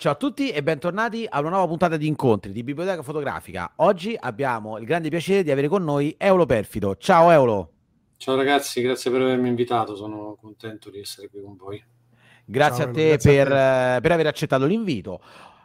[0.00, 3.72] Ciao a tutti e bentornati a una nuova puntata di incontri di Biblioteca Fotografica.
[3.78, 6.94] Oggi abbiamo il grande piacere di avere con noi Eolo Perfido.
[6.94, 7.72] Ciao Eolo.
[8.16, 11.84] Ciao ragazzi, grazie per avermi invitato, sono contento di essere qui con voi.
[12.44, 15.20] Grazie, Ciao, a, te grazie per, a te per aver accettato l'invito.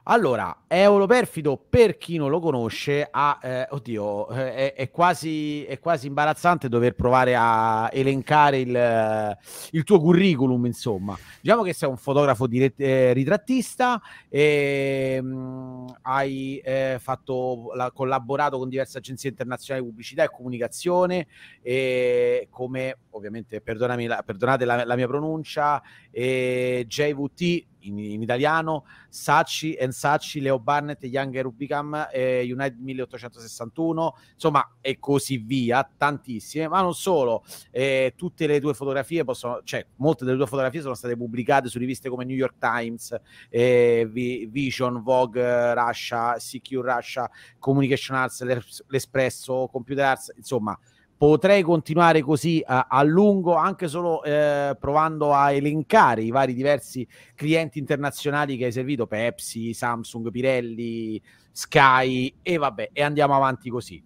[0.06, 5.64] Allora, Eolo Perfido, per chi non lo conosce, ha, eh, oddio, eh, è, è, quasi,
[5.64, 9.38] è, quasi, imbarazzante dover provare a elencare il, eh,
[9.72, 11.18] il, tuo curriculum, insomma.
[11.40, 17.90] Diciamo che sei un fotografo di, eh, ritrattista, e, mh, mm, hai eh, fatto, la,
[17.92, 21.28] collaborato con diverse agenzie internazionali di pubblicità e comunicazione,
[21.62, 25.82] e come ovviamente, perdonami la, perdonate la, la mia pronuncia,
[26.12, 35.00] JVT in, in, italiano, Sacci, Ensacci, Leo Barnett, Young Rubicam, eh, United 1861, insomma, e
[35.00, 40.38] così via, tantissime, ma non solo, eh, tutte le tue fotografie possono, cioè, molte delle
[40.38, 43.16] tue fotografie sono state pubblicate su riviste come New York Times,
[43.50, 48.44] eh, Vision, Vogue, Russia, CQ Russia, Communication Arts,
[48.88, 50.78] l'Espresso, Computer Arts, insomma,
[51.18, 57.08] potrei continuare così a, a lungo, anche solo eh, provando a elencare i vari diversi
[57.36, 64.04] clienti internazionali che hai servito, Pepsi, Samsung, Pirelli, Sky e vabbè, e andiamo avanti così.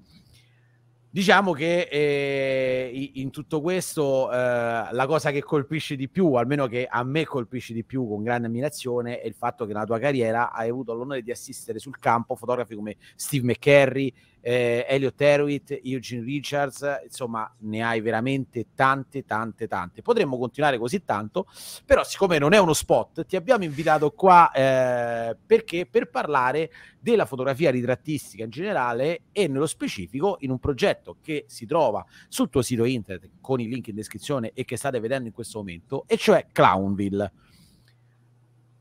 [1.10, 6.86] Diciamo che eh, in tutto questo eh, la cosa che colpisce di più, almeno che
[6.88, 10.52] a me colpisce di più con grande ammirazione, è il fatto che nella tua carriera
[10.52, 16.24] hai avuto l'onore di assistere sul campo fotografi come Steve McCarry, eh, Elliot Hewitt, Eugene
[16.24, 20.02] Richards, insomma ne hai veramente tante, tante, tante.
[20.02, 21.48] Potremmo continuare così tanto,
[21.86, 27.26] però siccome non è uno spot, ti abbiamo invitato qua eh, perché per parlare della
[27.26, 32.62] fotografia ritrattistica in generale e nello specifico in un progetto che si trova sul tuo
[32.62, 36.18] sito internet con i link in descrizione e che state vedendo in questo momento, e
[36.18, 37.32] cioè Clownville.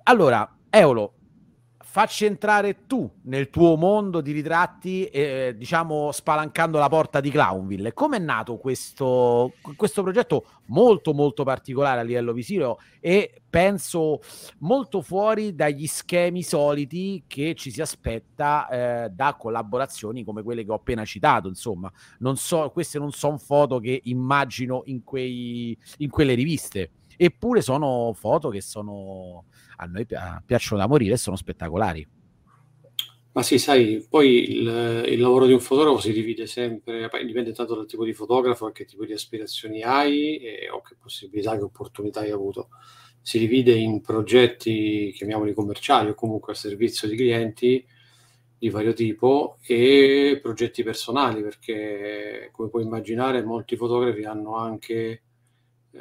[0.05, 1.16] Allora, Eolo,
[1.97, 7.95] facci entrare tu nel tuo mondo di ritratti, eh, diciamo spalancando la porta di Clownville.
[7.95, 14.21] Come è nato questo, questo progetto molto molto particolare a livello visivo e penso
[14.59, 20.73] molto fuori dagli schemi soliti che ci si aspetta eh, da collaborazioni come quelle che
[20.73, 21.49] ho appena citato.
[21.49, 27.61] Insomma, non so, queste non sono foto che immagino in, quei, in quelle riviste, eppure
[27.61, 29.45] sono foto che sono
[29.77, 32.07] a noi piacciono da morire e sono spettacolari.
[33.37, 37.75] Ma sì, sai, poi il, il, lavoro di un fotografo si divide sempre, dipende tanto
[37.75, 42.21] dal tipo di fotografo, che tipo di aspirazioni hai e, o che possibilità, che opportunità
[42.21, 42.71] hai avuto.
[43.21, 47.87] Si divide in progetti, chiamiamoli commerciali o comunque a servizio di clienti
[48.59, 55.23] di vario tipo e progetti personali, perché come puoi immaginare molti fotografi hanno anche
[55.93, 56.01] eh,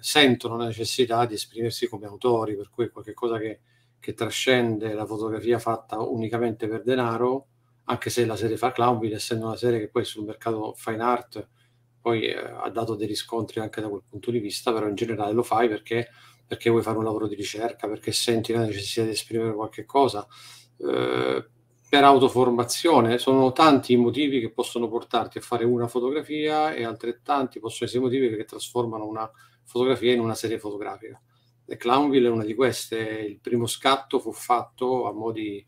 [0.00, 3.60] sentono la necessità di esprimersi come autori, per cui qualcosa che,
[3.98, 7.46] che trascende la fotografia fatta unicamente per denaro,
[7.84, 11.48] anche se la serie fa Clownville, essendo una serie che poi sul mercato fine art
[12.00, 15.32] poi eh, ha dato dei riscontri anche da quel punto di vista, però in generale
[15.32, 16.08] lo fai perché,
[16.46, 20.26] perché vuoi fare un lavoro di ricerca, perché senti la necessità di esprimere qualche cosa.
[20.78, 21.46] Eh,
[21.88, 27.58] per autoformazione sono tanti i motivi che possono portarti a fare una fotografia e altrettanti
[27.58, 29.28] possono essere i motivi che trasformano una
[29.70, 31.20] fotografia in una serie fotografica.
[31.64, 32.98] E Clownville è una di queste.
[32.98, 35.64] Il primo scatto fu fatto a mo' di,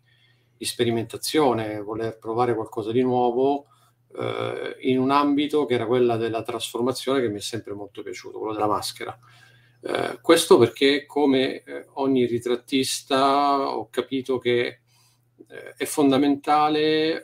[0.57, 3.67] di sperimentazione, voler provare qualcosa di nuovo
[4.19, 8.39] eh, in un ambito che era quella della trasformazione che mi è sempre molto piaciuto,
[8.39, 9.17] quello della maschera.
[9.81, 14.81] Eh, questo perché come eh, ogni ritrattista ho capito che
[15.47, 17.23] eh, è fondamentale eh,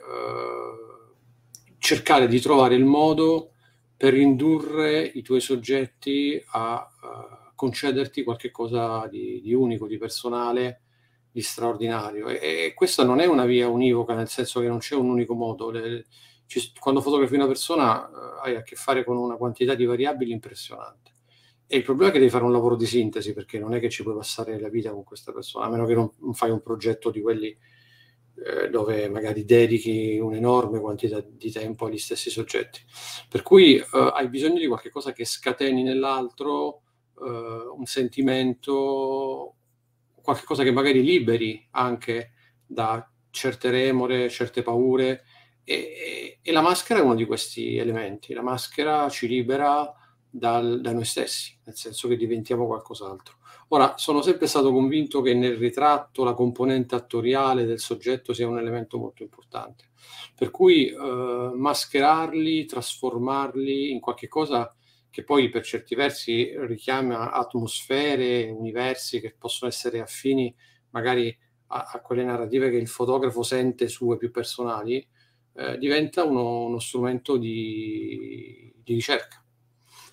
[1.79, 3.55] cercare di trovare il modo
[3.99, 10.83] per indurre i tuoi soggetti a, a concederti qualcosa di, di, unico, di personale,
[11.29, 12.29] di straordinario.
[12.29, 15.33] E, e, questa non è una via univoca, nel senso che non c'è un unico
[15.33, 15.69] modo.
[15.69, 16.05] Le,
[16.45, 18.11] ci, quando fotografi una persona eh,
[18.43, 21.11] hai a che fare con una quantità di variabili impressionante.
[21.67, 23.89] E il problema è che devi fare un lavoro di sintesi, perché non è che
[23.89, 26.61] ci puoi passare la vita con questa persona, a meno che non, non fai un
[26.61, 27.53] progetto di quelli
[28.45, 32.81] eh, dove magari dedichi un'enorme quantità di tempo agli stessi soggetti.
[33.27, 36.81] Per cui eh, hai bisogno di qualcosa che scateni nell'altro
[37.19, 37.29] eh,
[37.75, 39.55] un sentimento,
[40.21, 42.31] qualcosa che magari liberi anche
[42.65, 45.23] da certe remore, certe paure.
[45.63, 48.33] E, e, la maschera è uno di questi elementi.
[48.33, 49.93] La maschera ci libera
[50.29, 53.37] dal, da noi stessi, nel senso che diventiamo qualcos'altro.
[53.71, 58.57] Ora, sono sempre stato convinto che nel ritratto la componente attoriale del soggetto sia un
[58.57, 59.91] elemento molto importante,
[60.35, 60.95] per cui eh,
[61.53, 64.73] mascherarli, trasformarli in qualche cosa
[65.11, 70.53] che poi per certi versi richiama atmosfere, universi che possono essere affini
[70.91, 71.35] magari
[71.67, 75.05] a, a, quelle narrative che il fotografo sente sue più personali,
[75.53, 79.38] eh, diventa uno, uno strumento di, di, ricerca.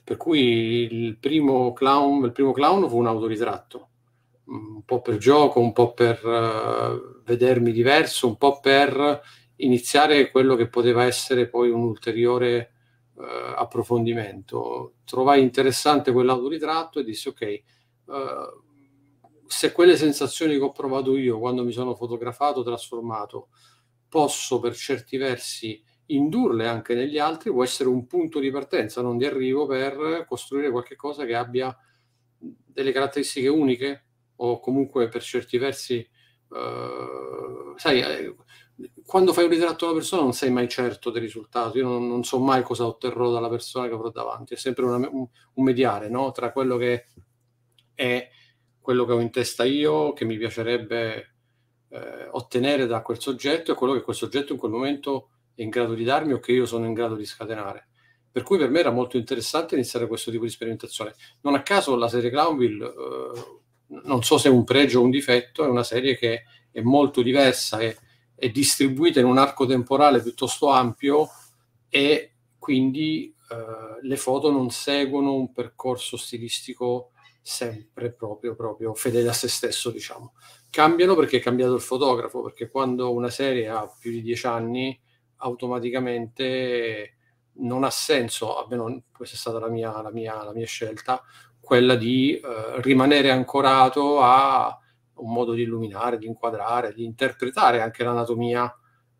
[0.06, 3.88] Per cui il primo clown, il primo clown fu un autoritratto,
[4.44, 9.20] un po' per gioco, un po' per uh, vedermi diverso, un po' per
[9.56, 12.70] iniziare quello che poteva essere poi un ulteriore
[13.14, 13.22] uh,
[13.56, 14.92] approfondimento.
[15.04, 17.62] Trovai interessante quell'autoritratto e dissi ok,
[18.04, 18.14] uh,
[19.44, 23.48] se quelle sensazioni che ho provato io quando mi sono fotografato, trasformato,
[24.08, 29.16] posso per certi versi indurle anche negli altri, può essere un punto di partenza, non
[29.16, 31.76] di arrivo, per costruire qualcosa che abbia
[32.38, 34.04] delle caratteristiche uniche
[34.36, 36.06] o comunque per certi versi,
[36.48, 38.36] uh, sai, eh,
[39.04, 42.06] quando fai un ritratto a una persona non sei mai certo del risultato, io non,
[42.06, 45.64] non so mai cosa otterrò dalla persona che avrò davanti, è sempre una, un, un,
[45.64, 46.30] mediare no?
[46.32, 47.06] tra quello che
[47.94, 48.28] è
[48.78, 51.34] quello che ho in testa io, che mi piacerebbe
[51.88, 55.70] eh, ottenere da quel soggetto, e quello che quel soggetto in quel momento è in
[55.70, 57.88] grado di darmi o che io sono in grado di scatenare.
[58.30, 61.14] Per cui per me era molto interessante iniziare questo tipo di sperimentazione.
[61.40, 63.60] Non a caso la serie Clownville, eh,
[64.04, 67.22] non so se è un pregio o un difetto, è una serie che è molto
[67.22, 67.96] diversa, è,
[68.34, 71.28] è distribuita in un arco temporale piuttosto ampio
[71.88, 79.32] e quindi eh, le foto non seguono un percorso stilistico sempre proprio, proprio fedele a
[79.32, 80.34] se stesso, diciamo.
[80.68, 85.00] Cambiano perché è cambiato il fotografo, perché quando una serie ha più di dieci anni,
[85.38, 87.14] automaticamente
[87.58, 91.22] non ha senso, almeno questa è stata la mia, la mia, la mia scelta,
[91.60, 94.78] quella di eh, rimanere ancorato a
[95.14, 98.72] un modo di illuminare, di inquadrare, di interpretare anche l'anatomia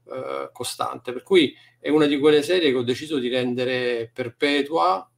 [0.05, 1.13] eh, costante.
[1.13, 5.11] Per cui è una di quelle serie che ho deciso di rendere perpetua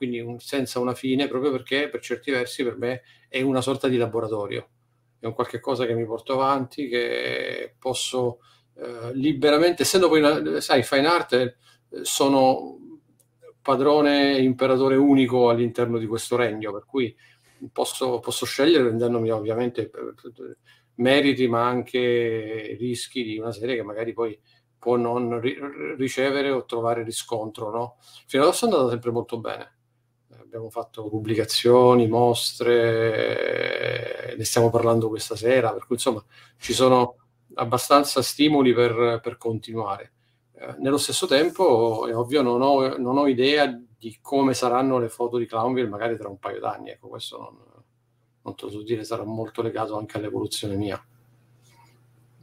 [0.00, 3.86] quindi un, senza una fine, proprio perché per certi versi per me è una sorta
[3.86, 4.70] di laboratorio,
[5.18, 8.38] è un qualche cosa che mi porto avanti, che posso
[8.80, 11.54] eh, liberamente, essendo poi, una, sai, fine art, eh,
[12.02, 12.78] sono
[13.60, 17.14] padrone e imperatore unico all'interno di questo regno, per cui
[17.72, 19.90] posso, posso scegliere rendendomi ovviamente
[20.94, 24.38] meriti ma anche rischi di una serie che magari poi
[24.78, 25.58] può non ri-
[25.96, 27.70] ricevere o trovare riscontro.
[27.70, 27.96] No?
[28.26, 29.74] Fino adesso è andata sempre molto bene
[30.50, 32.74] abbiamo fatto pubblicazioni, mostre,
[34.36, 36.24] ne stiamo parlando questa sera, per cui insomma
[36.58, 37.14] ci sono
[37.54, 40.12] abbastanza stimoli per, per continuare.
[40.54, 43.66] Eh, nello stesso tempo, è ovvio, non ho, non ho, idea
[43.98, 47.56] di come saranno le foto di Clownville magari tra un paio d'anni, ecco, questo non,
[48.42, 51.02] non te lo so dire, sarà molto legato anche all'evoluzione mia.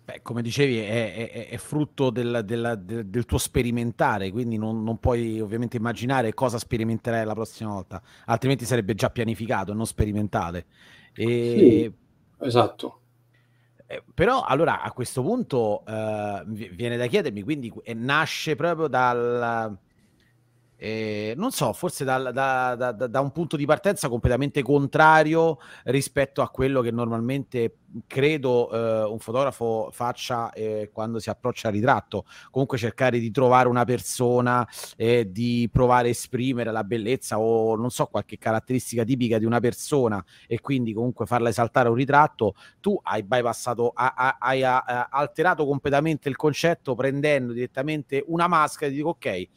[0.08, 4.82] Beh, come dicevi, è, è, è frutto del, del, del, del, tuo sperimentare, quindi non,
[4.82, 10.66] non, puoi ovviamente immaginare cosa sperimenterai la prossima volta, altrimenti sarebbe già pianificato, non sperimentale.
[11.14, 11.92] E...
[12.40, 13.00] Sì, esatto.
[13.90, 19.78] Eh, però allora a questo punto eh, viene da chiedermi, quindi eh, nasce proprio dal
[20.80, 26.44] eh, non so, forse da, da, da, da, un punto di partenza completamente contrario rispetto
[26.44, 32.26] a quello che normalmente credo eh, un fotografo faccia eh, quando si approccia al ritratto.
[32.52, 38.06] Comunque cercare di trovare una persona, di provare a esprimere la bellezza o non so,
[38.06, 42.54] qualche caratteristica tipica di una persona e quindi comunque farla esaltare un ritratto.
[42.80, 49.48] Tu hai bypassato, hai, alterato completamente il concetto prendendo direttamente una maschera e dico ok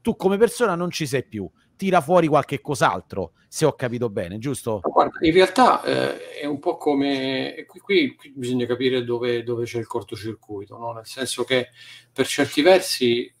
[0.00, 4.38] tu come persona non ci sei più, tira fuori qualche cos'altro, se ho capito bene,
[4.38, 4.80] giusto?
[4.82, 7.64] Guarda, in realtà eh, è un po' come...
[7.66, 10.92] Qui, qui, qui bisogna capire dove, dove, c'è il cortocircuito, no?
[10.92, 11.68] nel senso che
[12.12, 13.32] per certi versi eh,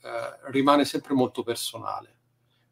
[0.50, 2.16] rimane sempre molto personale.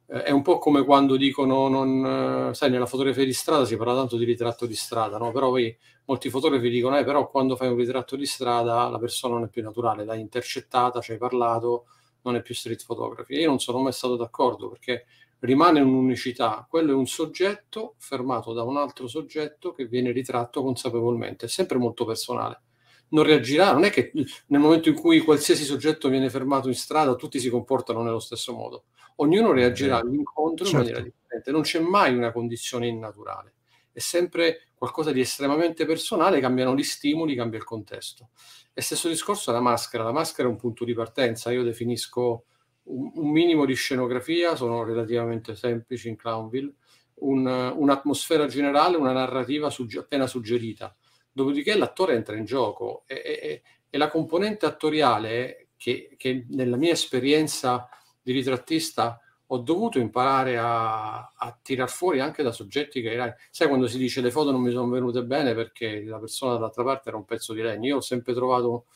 [0.07, 3.95] Eh, è un po' come quando dicono, non, sai, nella fotografia di strada si parla
[3.95, 5.33] tanto di ritratto di strada, no?
[5.33, 5.77] però poi
[6.07, 9.49] molti fotografi dicono, eh, però quando fai un ritratto di strada la persona non è
[9.49, 11.89] più naturale, l'hai intercettata, ci hai parlato,
[12.23, 13.35] non è più street photography.
[13.35, 15.07] Io non sono mai stato d'accordo perché
[15.41, 21.47] rimane un'unicità, quello è un soggetto fermato da un altro soggetto che viene ritratto consapevolmente,
[21.47, 22.63] è sempre molto personale.
[23.11, 27.15] Non reagirà, non è che nel momento in cui qualsiasi soggetto viene fermato in strada
[27.15, 30.77] tutti si comportano nello stesso modo, ognuno reagirà all'incontro certo.
[30.77, 33.55] in maniera differente, non c'è mai una condizione innaturale,
[33.93, 38.31] è sempre qualcosa di estremamente personale, cambiano gli stimoli, cambia il contesto.
[38.79, 42.45] E stesso discorso la maschera, la maschera è un punto di partenza, io definisco
[42.85, 46.75] un, un minimo di scenografia, sono relativamente semplici in Clownville,
[47.15, 50.95] un, un'atmosfera generale, una narrativa sugge- appena suggerita,
[51.33, 56.93] dopodiché l'attore entra in gioco e, e, e la componente attoriale che, che, nella mia
[56.93, 57.89] esperienza
[58.23, 59.19] di ritrattista
[59.51, 64.21] ho dovuto imparare a, a tirar fuori anche da soggetti che, sai, quando si dice
[64.21, 67.55] le foto non mi sono venute bene perché la persona dall'altra parte era un pezzo
[67.55, 67.87] di legno.
[67.87, 68.87] Io ho sempre trovato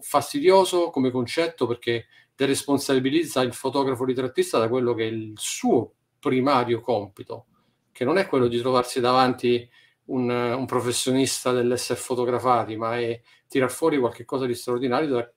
[0.00, 6.80] fastidioso come concetto perché deresponsabilizza il fotografo ritrattista da quello che è il suo primario
[6.80, 7.46] compito,
[7.90, 9.68] che non è quello di trovarsi davanti
[10.06, 15.32] un, un professionista dell'essere fotografati, ma è tirar fuori qualcosa di straordinario da,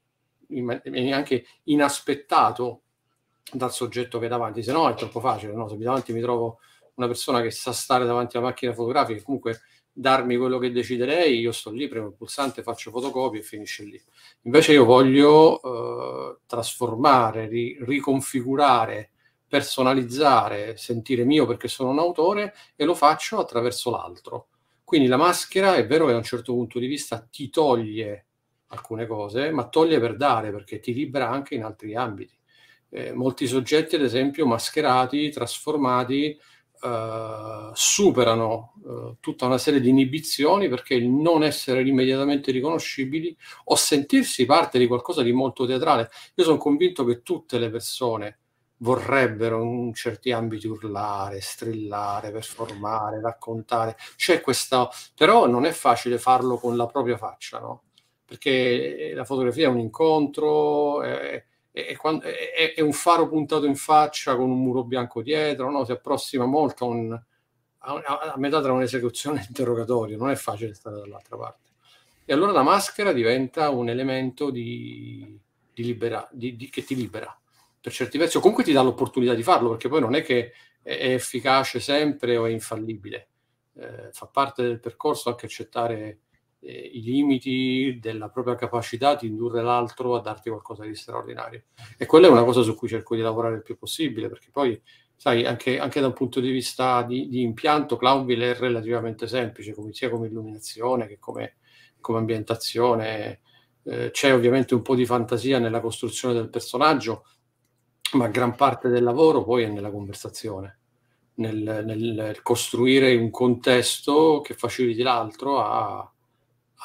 [0.50, 2.81] in, anche inaspettato
[3.52, 5.68] dal soggetto che è davanti, se no è troppo facile, no?
[5.68, 6.60] se mi davanti mi trovo
[6.96, 9.62] una persona che sa stare davanti alla macchina fotografica, comunque
[9.94, 13.84] darmi quello che decide lei, io sto lì, premo il pulsante, faccio fotocopie e finisce
[13.84, 14.02] lì.
[14.44, 19.12] Invece io voglio eh, trasformare, ri- riconfigurare,
[19.48, 24.48] personalizzare, sentire mio perché sono un autore e lo faccio attraverso l'altro.
[24.84, 28.26] Quindi la maschera è vero che da un certo punto di vista ti toglie
[28.68, 32.34] alcune cose, ma toglie per dare perché ti libera anche in altri ambiti
[32.92, 36.38] eh, molti soggetti, ad esempio, mascherati, trasformati,
[36.84, 43.76] eh, superano eh, tutta una serie di inibizioni perché il non essere immediatamente riconoscibili o
[43.76, 46.10] sentirsi parte di qualcosa di molto teatrale.
[46.36, 48.40] Io sono convinto che tutte le persone
[48.78, 53.96] vorrebbero in certi ambiti urlare, strillare, performare, raccontare.
[54.16, 57.84] C'è questa, però non è facile farlo con la propria faccia, no?
[58.26, 64.36] Perché la fotografia è un incontro, è, è, è, è, un faro puntato in faccia
[64.36, 65.86] con un muro bianco dietro, no?
[65.86, 67.14] si approssima molto a, un,
[67.80, 71.70] a, a, metà tra un'esecuzione e un interrogatorio, non è facile stare dall'altra parte.
[72.26, 75.40] E allora la maschera diventa un elemento di,
[75.74, 77.36] di libera, di, di, che ti libera
[77.80, 80.54] per certi versi, o comunque ti dà l'opportunità di farlo, perché poi non è che
[80.84, 83.28] è efficace sempre o è infallibile.
[83.74, 86.20] Eh, fa parte del percorso anche accettare
[86.62, 91.64] eh, i limiti della propria capacità di indurre l'altro a darti qualcosa di straordinario.
[91.98, 94.80] E quella è una cosa su cui cerco di lavorare il più possibile, perché poi,
[95.16, 99.74] sai, anche, anche da un punto di vista di, di impianto, Clownville è relativamente semplice,
[99.74, 101.58] come, sia come illuminazione che come,
[102.00, 103.42] come ambientazione.
[103.84, 107.26] Eh, c'è ovviamente un po' di fantasia nella costruzione del personaggio,
[108.14, 110.78] ma gran parte del lavoro poi è nella conversazione.
[111.34, 116.14] Nel, nel costruire un contesto che faciliti l'altro a,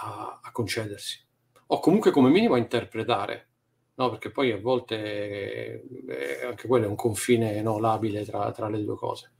[0.03, 1.25] a, a concedersi,
[1.67, 3.49] o comunque come minimo a interpretare,
[3.95, 4.11] no?
[4.11, 8.83] perché poi a volte eh, anche quello è un confine no, labile tra, tra, le
[8.83, 9.33] due cose.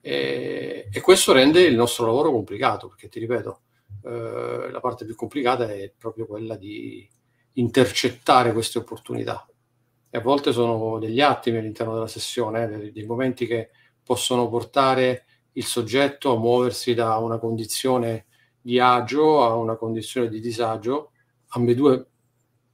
[0.00, 3.60] E, e, questo rende il nostro lavoro complicato, perché ti ripeto,
[4.04, 7.08] eh, la parte più complicata è proprio quella di
[7.54, 9.46] intercettare queste opportunità.
[10.10, 13.70] E a volte sono degli attimi all'interno della sessione, eh, dei, dei momenti che
[14.02, 18.26] possono portare il soggetto a muoversi da una condizione
[18.62, 21.10] di agio a una condizione di disagio,
[21.48, 22.06] ambedue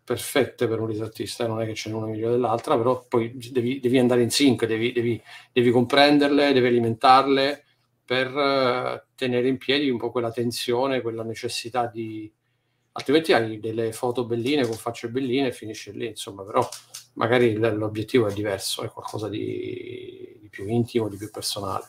[0.04, 3.80] perfette per un ritrattista, non è che ce n'è una migliore dell'altra, però poi devi,
[3.80, 5.20] devi andare in sync, devi, devi,
[5.52, 7.64] devi, comprenderle, devi alimentarle
[8.04, 12.30] per uh, tenere in piedi un po' quella tensione, quella necessità di...
[12.92, 16.66] altrimenti hai delle foto belline con facce belline e finisce lì, insomma, però
[17.14, 21.84] magari l'obiettivo è diverso, è qualcosa di, di più intimo, di più personale.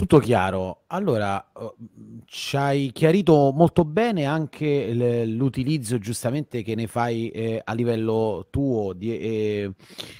[0.00, 0.84] Tutto chiaro.
[0.86, 1.74] Allora, uh,
[2.24, 8.94] ci hai chiarito molto bene anche l'utilizzo giustamente che ne fai eh, a livello tuo
[8.94, 9.74] di, eh,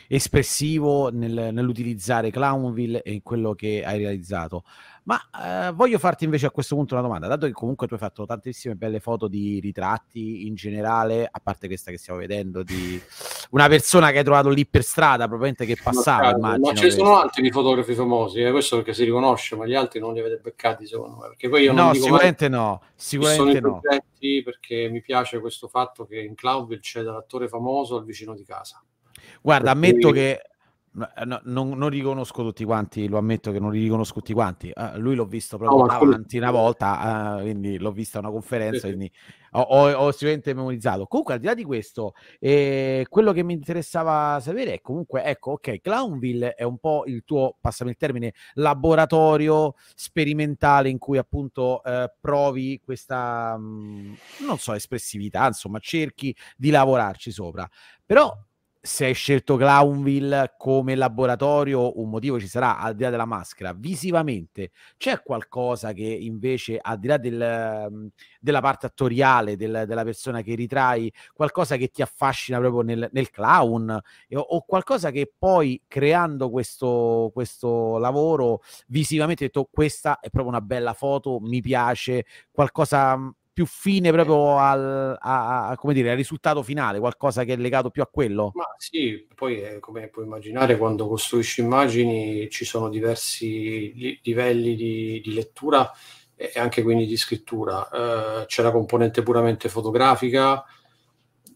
[0.06, 4.64] espressivo nel, nell'utilizzare Clownville e quello che hai realizzato.
[5.04, 8.00] Ma eh, voglio farti invece a questo punto una domanda, dato che comunque tu hai
[8.00, 13.00] fatto tantissime belle foto di ritratti in generale, a parte questa che stiamo vedendo, di
[13.50, 16.72] una persona che hai trovato lì per strada, probabilmente che passava, immagino.
[16.72, 20.12] Ma ci sono altri fotografi famosi, eh, questo perché si riconosce, ma gli altri non
[20.12, 21.28] li avete beccati secondo me.
[21.28, 23.80] Perché poi io no, sicuramente no, sicuramente no.
[23.80, 28.82] Perché mi piace questo fatto che in Cloudville c'è dall'attore famoso al vicino di casa.
[29.40, 30.42] Guarda, per ammetto che
[30.92, 34.72] no, non, non, riconosco tutti quanti, lo ammetto che non li riconosco tutti quanti.
[34.74, 36.50] Uh, lui l'ho visto proprio no, davanti quello...
[36.50, 39.12] una volta, uh, quindi l'ho vista a una conferenza, sì, quindi
[39.52, 41.06] ho, ho, ho, sicuramente memorizzato.
[41.06, 45.52] Comunque, al di là di questo, eh, quello che mi interessava sapere è comunque, ecco,
[45.52, 51.82] ok, Clownville è un po' il tuo, passami il termine, laboratorio sperimentale in cui appunto
[51.84, 54.14] eh, provi questa, mh, mm,
[54.46, 57.68] non so, espressività, insomma, cerchi di lavorarci sopra.
[58.04, 58.36] Però
[58.82, 63.74] se hai scelto Clownville come laboratorio, un motivo ci sarà al di là della maschera.
[63.74, 68.08] Visivamente c'è qualcosa che invece, al di là del, mhmm,
[68.40, 73.30] della parte attoriale del, della persona che ritrai, qualcosa che ti affascina proprio nel, nel
[73.30, 80.30] clown e, o qualcosa che poi creando questo, questo lavoro visivamente hai detto questa è
[80.30, 85.92] proprio una bella foto, mi piace, qualcosa mhmm, più fine proprio al, a, a, come
[85.92, 88.52] dire, al risultato finale, qualcosa che è legato più a quello?
[88.54, 94.74] Ma sì, poi eh, come puoi immaginare, quando costruisci immagini ci sono diversi li, livelli
[94.76, 95.90] di, di, lettura
[96.36, 97.88] e anche quindi di scrittura.
[97.90, 100.64] Uh, c'è la componente puramente fotografica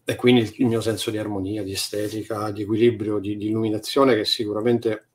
[0.03, 4.15] e quindi il, il, mio senso di armonia, di estetica, di equilibrio, di, di illuminazione
[4.15, 5.07] che sicuramente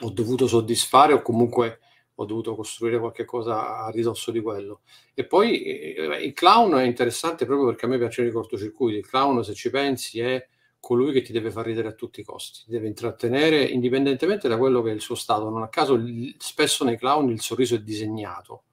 [0.00, 1.80] ho dovuto soddisfare o comunque
[2.20, 4.82] ho dovuto costruire qualche cosa a ridosso di quello.
[5.14, 8.98] E poi eh, il clown è interessante proprio perché a me piacciono i cortocircuiti.
[8.98, 10.46] Il clown, se ci pensi, è
[10.78, 14.58] colui che ti deve far ridere a tutti i costi, ti deve intrattenere indipendentemente da
[14.58, 15.48] quello che è il suo stato.
[15.48, 15.98] Non a caso,
[16.36, 18.64] spesso nei clown il sorriso è disegnato,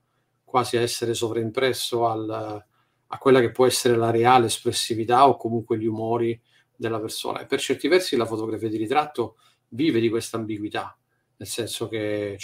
[0.44, 2.66] quasi a essere sovraimpresso al,
[3.08, 6.40] a quella che può essere la reale espressività o comunque gli umori
[6.76, 7.40] della persona.
[7.40, 9.38] E per certi versi la fotografia di ritratto
[9.70, 10.98] vive di questa ambiguità,
[11.38, 12.38] nel senso che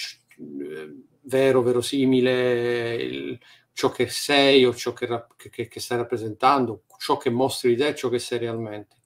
[1.22, 3.40] vero, verosimile, il,
[3.74, 5.08] ciò che sei o ciò che,
[5.50, 8.98] che, che, stai rappresentando, ciò che mostri di te ciò che sei realmente.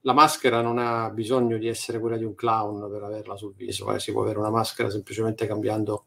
[0.00, 3.92] La maschera non ha bisogno di essere quella di un clown per averla sul viso,
[3.92, 3.98] eh?
[3.98, 6.04] si può avere una maschera semplicemente cambiando,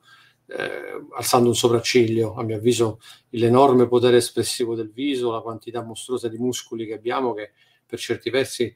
[0.48, 2.36] eh, alzando un sopracciglio.
[2.36, 3.00] A mio avviso,
[3.32, 7.52] l'enorme potere espressivo del viso, la quantità mostruosa di muscoli che abbiamo, che
[7.86, 8.74] per certi versi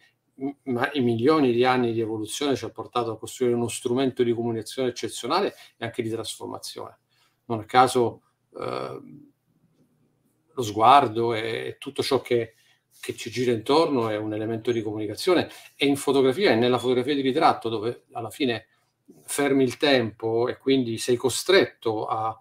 [0.64, 4.34] ma i milioni di anni di evoluzione ci ha portato a costruire uno strumento di
[4.34, 6.98] comunicazione eccezionale e anche di trasformazione.
[7.46, 8.22] Non a caso
[8.58, 9.02] eh,
[10.54, 12.56] lo sguardo e tutto ciò che,
[13.00, 17.16] che, ci gira intorno è un elemento di comunicazione e in fotografia e nella fotografia
[17.16, 18.68] di ritratto dove alla fine
[19.26, 22.38] fermi il tempo e quindi sei costretto a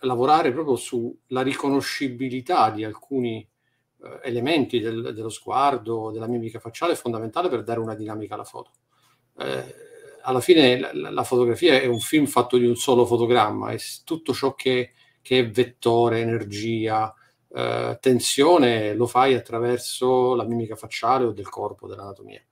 [0.00, 3.46] lavorare proprio sulla riconoscibilità di alcuni
[4.22, 8.70] elementi del, dello sguardo, della mimica facciale è fondamentale per dare una dinamica alla foto.
[9.38, 9.74] Eh,
[10.22, 14.32] alla fine la, la, fotografia è un film fatto di un solo fotogramma, è tutto
[14.32, 14.92] ciò che,
[15.22, 17.14] che è vettore, energia,
[17.52, 22.42] eh, tensione lo fai attraverso la mimica facciale o del corpo, dell'anatomia.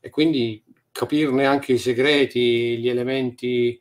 [0.00, 3.80] E quindi capirne anche i segreti, gli elementi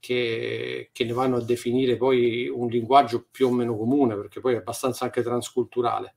[0.00, 4.54] che, che, ne vanno a definire poi un linguaggio più o meno comune, perché poi
[4.54, 6.14] è abbastanza anche transculturale.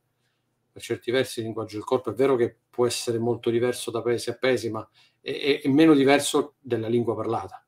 [0.71, 4.01] Per certi versi il linguaggio del corpo è vero che può essere molto diverso da
[4.01, 4.87] paese a paese, ma
[5.21, 7.63] è, è meno diverso della lingua parlata,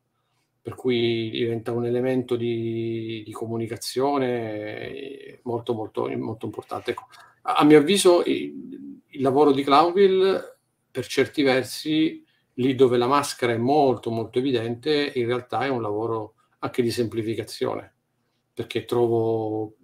[0.59, 6.91] per cui diventa un elemento di, di comunicazione molto, molto, molto importante.
[6.91, 7.05] Ecco,
[7.43, 10.57] a mio avviso il, il lavoro di Clownville
[10.89, 12.24] per certi versi
[12.55, 16.91] lì dove la maschera è molto molto evidente, in realtà è un lavoro anche di
[16.91, 17.93] semplificazione,
[18.53, 19.75] perché trovo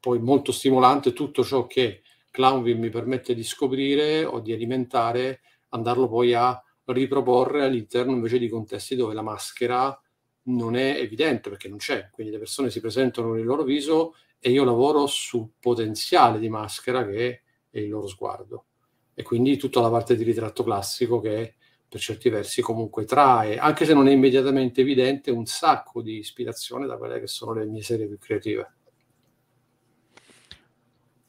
[0.00, 6.08] poi molto stimolante tutto ciò che Clownville mi permette di scoprire o di alimentare, andarlo
[6.08, 9.98] poi a riproporre all'interno invece di contesti dove la maschera
[10.46, 14.14] non è evidente perché non c'è, quindi le persone si presentano con il loro viso
[14.38, 18.66] e io lavoro sul potenziale di maschera che è il loro sguardo.
[19.14, 21.54] E quindi tutta la parte di ritratto classico che
[21.94, 26.88] per certi versi comunque trae, anche se non è immediatamente evidente, un sacco di ispirazione
[26.88, 28.72] da quelle che sono le mie serie più creative.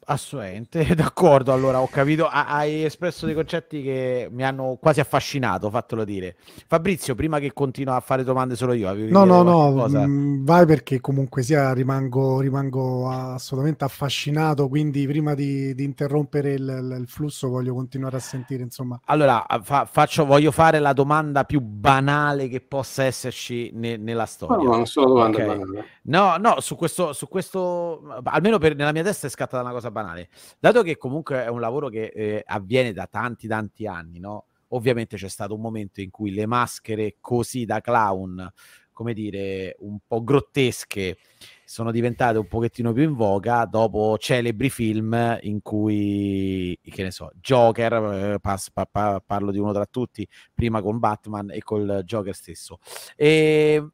[0.08, 1.52] Assolutamente, d'accordo.
[1.52, 6.36] Allora ho capito, hai espresso dei concetti che mi hanno quasi affascinato, fatelo dire.
[6.68, 10.64] Fabrizio, prima che continua a fare domande solo io, no, no, no, mh, mm, vai
[10.64, 14.68] perché comunque sia rimango, rimango assolutamente affascinato.
[14.68, 18.62] Quindi, prima di, di interrompere il, il, flusso, voglio continuare a sentire.
[18.62, 24.26] Insomma, allora fa, faccio, voglio fare la domanda più banale che possa esserci ne, nella
[24.26, 24.56] storia.
[24.56, 25.58] No, non sono domande okay.
[25.58, 25.84] banali.
[26.02, 29.90] No, no, su questo, su questo, almeno per, nella mia testa è scattata una cosa
[29.96, 30.28] banale.
[30.58, 34.46] Dato che comunque è un lavoro che eh, avviene da tanti tanti anni, no?
[34.68, 38.52] Ovviamente c'è stato un momento in cui le maschere così da clown,
[38.92, 41.18] come dire, un po' grottesche,
[41.64, 47.30] sono diventate un pochettino più in voga dopo celebri film in cui, che ne so,
[47.40, 52.02] Joker, eh, pas, pa, pa, parlo di uno tra tutti, prima con Batman e col
[52.04, 52.78] Joker stesso.
[53.14, 53.86] E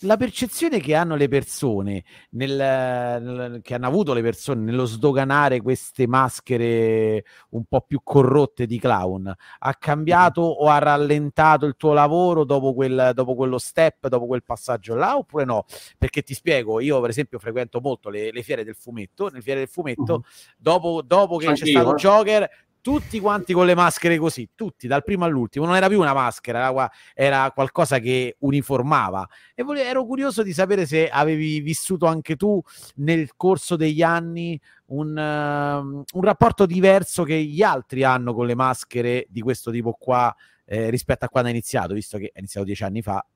[0.00, 5.60] la percezione che hanno le persone, nel, nel, che hanno avuto le persone nello sdoganare
[5.60, 11.92] queste maschere un po' più corrotte di clown, ha cambiato o ha rallentato il tuo
[11.92, 15.64] lavoro dopo, quel, dopo quello step, dopo quel passaggio là, oppure no?
[15.96, 19.60] Perché ti spiego, io per esempio frequento molto le, le fiere del fumetto, nelle fiere
[19.60, 20.22] del fumetto, uh-huh.
[20.58, 21.94] dopo, dopo, che Anch'io, c'è stato.
[21.94, 22.48] Joker,
[22.86, 26.70] tutti quanti con le maschere così, tutti dal primo all'ultimo, non era più una maschera,
[26.70, 29.28] era, era qualcosa che uniformava.
[29.56, 32.62] E volevo, ero curioso di sapere se avevi vissuto anche tu
[32.98, 34.56] nel corso degli anni
[34.90, 39.96] un, uh, un rapporto diverso che gli altri hanno con le maschere di questo tipo
[39.98, 40.32] qua
[40.64, 43.26] eh, rispetto a quando hai iniziato, visto che hai iniziato dieci anni fa.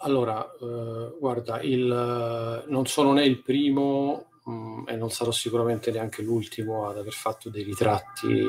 [0.00, 5.90] Allora, eh, guarda, il, non sono né il primo mh, mm, e non sarò sicuramente
[5.90, 8.46] neanche l'ultimo ad aver fatto dei ritratti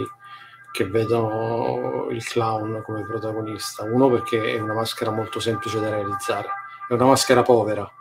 [0.72, 3.84] che vedono il clown come protagonista.
[3.84, 6.48] Uno perché è una maschera molto semplice da realizzare,
[6.88, 7.92] è una maschera povera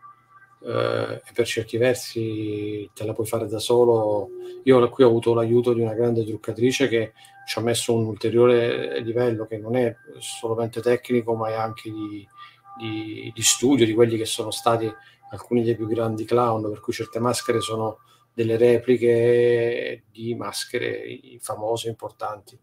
[0.61, 4.29] eh, e per certi versi te la puoi fare da solo.
[4.65, 7.13] Io qui ho avuto l'aiuto di una grande truccatrice che
[7.47, 12.27] ci ha messo un ulteriore livello che non è solamente tecnico ma è anche di,
[12.79, 14.93] di, di studio di quelli che sono stati
[15.31, 18.01] alcuni dei più grandi clown, per cui certe maschere sono
[18.33, 22.59] delle repliche di maschere famose, importanti.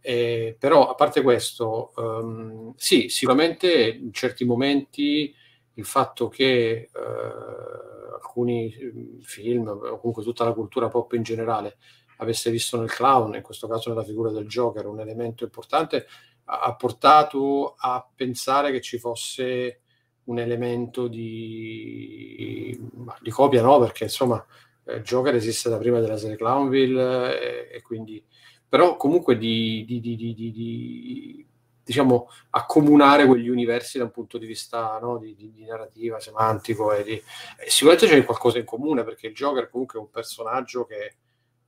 [0.00, 5.32] Eh, però a parte questo, um, sì, sicuramente in certi momenti
[5.74, 11.76] il fatto che uh, alcuni mm, film, o comunque tutta la cultura pop in generale,
[12.16, 16.06] avesse visto nel clown, in questo caso nella figura del Joker, un elemento importante,
[16.44, 19.82] ha portato a pensare che ci fosse
[20.24, 22.78] un elemento di,
[23.20, 23.78] di copia, no?
[23.78, 24.44] Perché insomma
[24.84, 28.24] eh, Joker esiste da prima della serie Clownville eh, e quindi
[28.68, 31.46] però comunque di, di, di, di,
[31.84, 37.12] diciamo accomunare quegli universi da un punto di vista no, di, narrativa, semantico e, di,
[37.12, 41.04] e sicuramente c'è qualcosa in comune perché il Joker comunque è un personaggio che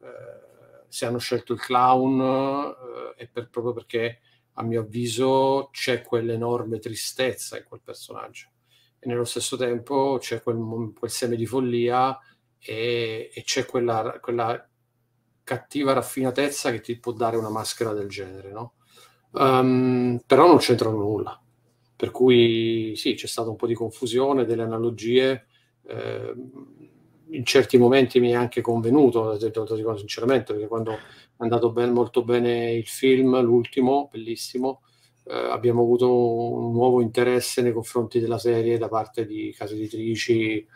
[0.00, 2.20] eh, se hanno scelto il clown
[3.18, 4.20] eh, è per, proprio perché
[4.54, 8.48] a mio avviso c'è quell'enorme tristezza in quel personaggio
[8.98, 12.18] e nello stesso tempo c'è quel, quel seme di follia
[12.58, 14.68] e, e c'è quella, quella,
[15.44, 18.76] cattiva raffinatezza che ti può dare una maschera del genere, no?
[19.32, 21.38] Um, però non c'entrano nulla.
[21.94, 25.46] Per cui sì, c'è stata un po' di confusione, delle analogie.
[25.86, 26.34] Eh,
[27.30, 30.98] in certi momenti mi è anche convenuto, lo dico sinceramente, perché quando è
[31.38, 34.82] andato ben, molto bene il film, l'ultimo, bellissimo,
[35.24, 40.66] eh, abbiamo avuto un nuovo interesse nei confronti della serie da parte di case editrici,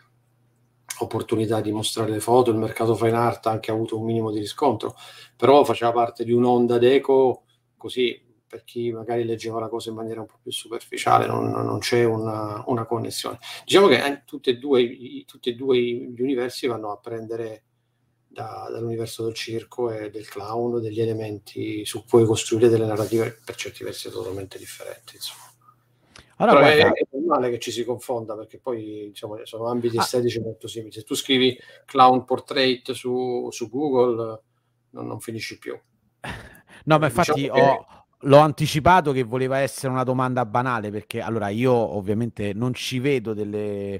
[1.01, 4.39] opportunità di mostrare le foto, il mercato fine art ha anche avuto un minimo di
[4.39, 4.95] riscontro,
[5.35, 7.43] però faceva parte di un'onda d'eco
[7.77, 11.77] così per chi magari leggeva la cosa in maniera un po' più superficiale, non, non
[11.77, 13.37] c'è una, una, connessione.
[13.63, 17.65] Diciamo che tutti, e due, i, tutti e due gli universi vanno a prendere
[18.27, 23.55] da, dall'universo del circo e del clown degli elementi su cui costruire delle narrative per
[23.55, 25.15] certi versi totalmente differenti.
[25.15, 25.47] Insomma.
[26.37, 26.93] Allora, Però guarda...
[26.93, 30.01] è, normale che ci si confonda perché poi diciamo, sono ambiti ah.
[30.01, 30.91] estetici molto simili.
[30.91, 34.41] Se tu scrivi clown portrait su, su Google
[34.91, 35.79] non, non, finisci più.
[36.85, 41.47] No, ma infatti diciamo ho, L'ho anticipato che voleva essere una domanda banale perché allora
[41.47, 43.93] io ovviamente non ci vedo delle,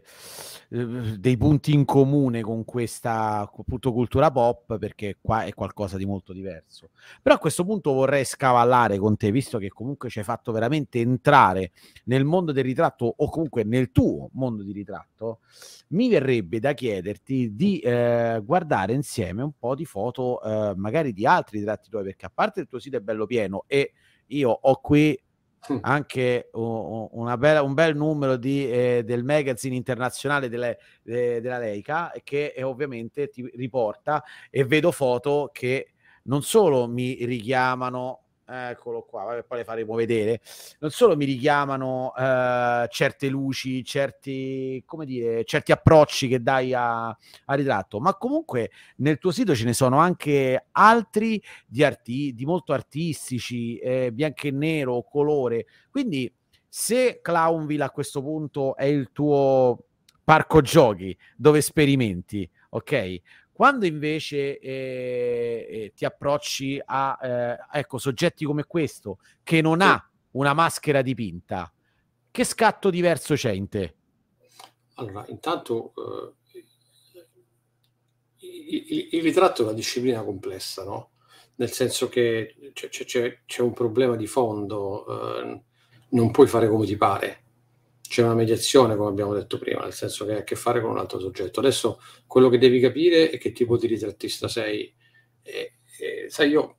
[0.72, 6.06] eh, dei punti in comune con questa appunto, cultura pop perché qua è qualcosa di
[6.06, 6.90] molto diverso.
[7.22, 11.00] Però a questo punto vorrei scavallare con te, visto che comunque ci hai fatto veramente
[11.00, 11.72] entrare
[12.06, 15.40] nel mondo del ritratto o comunque nel tuo mondo di ritratto,
[15.90, 21.26] mi verrebbe da chiederti di eh, guardare insieme un po' di foto eh, magari di
[21.26, 23.94] altri ritratti tuoi perché a parte il tuo sito è bello pieno e
[24.30, 25.20] io ho qui
[25.82, 32.56] anche bella, un bel numero di, eh, del magazine internazionale delle, de, della Leica che
[32.62, 39.64] ovviamente ti riporta e vedo foto che non solo mi richiamano eccolo qua, poi le
[39.64, 40.42] faremo vedere,
[40.80, 47.08] non solo mi richiamano eh, certe luci, certi, come dire, certi approcci che dai a,
[47.08, 52.46] a, ritratto, ma comunque nel tuo sito ce ne sono anche altri di, arti, di
[52.46, 56.32] molto artistici, eh, bianco e nero, colore, quindi
[56.68, 59.86] se Clownville a questo punto è il tuo
[60.24, 63.22] parco giochi dove sperimenti, ok?
[63.60, 69.86] Quando invece eh, eh, ti approcci a eh, ecco, soggetti come questo, che non sì.
[69.86, 71.70] ha una maschera dipinta,
[72.32, 73.96] che scatto diverso c'è in te?
[74.94, 76.34] Allora, intanto eh,
[78.38, 81.10] il, il, ritratto è una disciplina complessa, no?
[81.56, 85.62] Nel senso che c'è, c'è, c'è un problema di fondo, eh,
[86.12, 87.49] non puoi fare come ti pare
[88.10, 90.90] c'è una mediazione, come abbiamo detto prima, nel senso che ha a che fare con
[90.90, 91.60] un altro soggetto.
[91.60, 94.92] Adesso quello che devi capire è che tipo di ritrattista sei.
[95.44, 96.78] E, e, sai, io,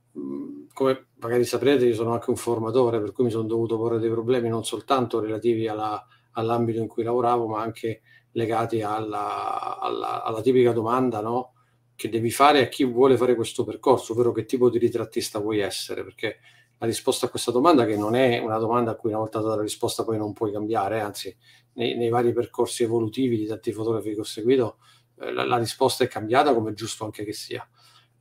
[0.72, 4.10] come magari saprete, io sono anche un formatore, per cui mi sono dovuto porre dei
[4.10, 10.42] problemi non soltanto relativi alla, all'ambito in cui lavoravo, ma anche legati alla, alla, alla
[10.42, 11.52] tipica domanda no?
[11.94, 15.60] che devi fare a chi vuole fare questo percorso, ovvero che tipo di ritrattista vuoi
[15.60, 16.38] essere, perché
[16.80, 19.56] la risposta a questa domanda, che non è una domanda a cui una volta data
[19.56, 21.34] la risposta poi non puoi cambiare, anzi
[21.74, 24.78] nei, nei vari percorsi evolutivi di tanti fotografi che ho seguito
[25.20, 27.68] eh, la, la, risposta è cambiata come è giusto anche che sia.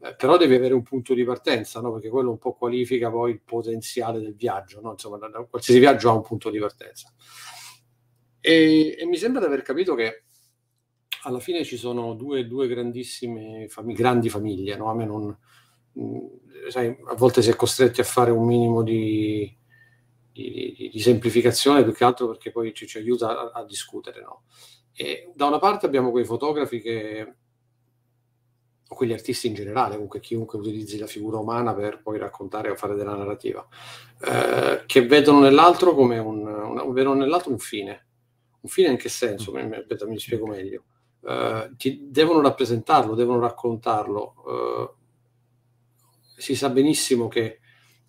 [0.01, 1.93] Eh, però devi avere un punto di partenza, no?
[1.93, 4.91] perché quello un po' qualifica poi il potenziale del viaggio, no?
[4.91, 7.13] insomma da, da, qualsiasi viaggio ha un punto di partenza.
[8.41, 10.23] E, e mi sembra di aver capito che
[11.23, 14.89] alla fine ci sono due, due grandissime fam- grandi famiglie, no?
[14.89, 15.37] A me non,
[16.69, 19.55] sai, a volte si è costretti a fare un minimo di,
[20.31, 24.43] di, di semplificazione più che altro perché poi ci, ci aiuta a, a discutere, no?
[25.33, 27.35] Da una parte abbiamo quei fotografi che
[28.91, 32.75] o quegli artisti in generale, comunque chiunque utilizzi la figura umana per poi raccontare o
[32.75, 33.65] fare della narrativa,
[34.19, 38.07] eh, che vedono nell'altro come un, un, vedono nell'altro un fine.
[38.61, 39.51] Un fine in che senso?
[39.53, 40.83] Mi, mi, mi spiego meglio.
[41.21, 44.33] Uh, ti, devono rappresentarlo, devono raccontarlo.
[44.45, 44.98] Uh,
[46.39, 47.59] si sa benissimo che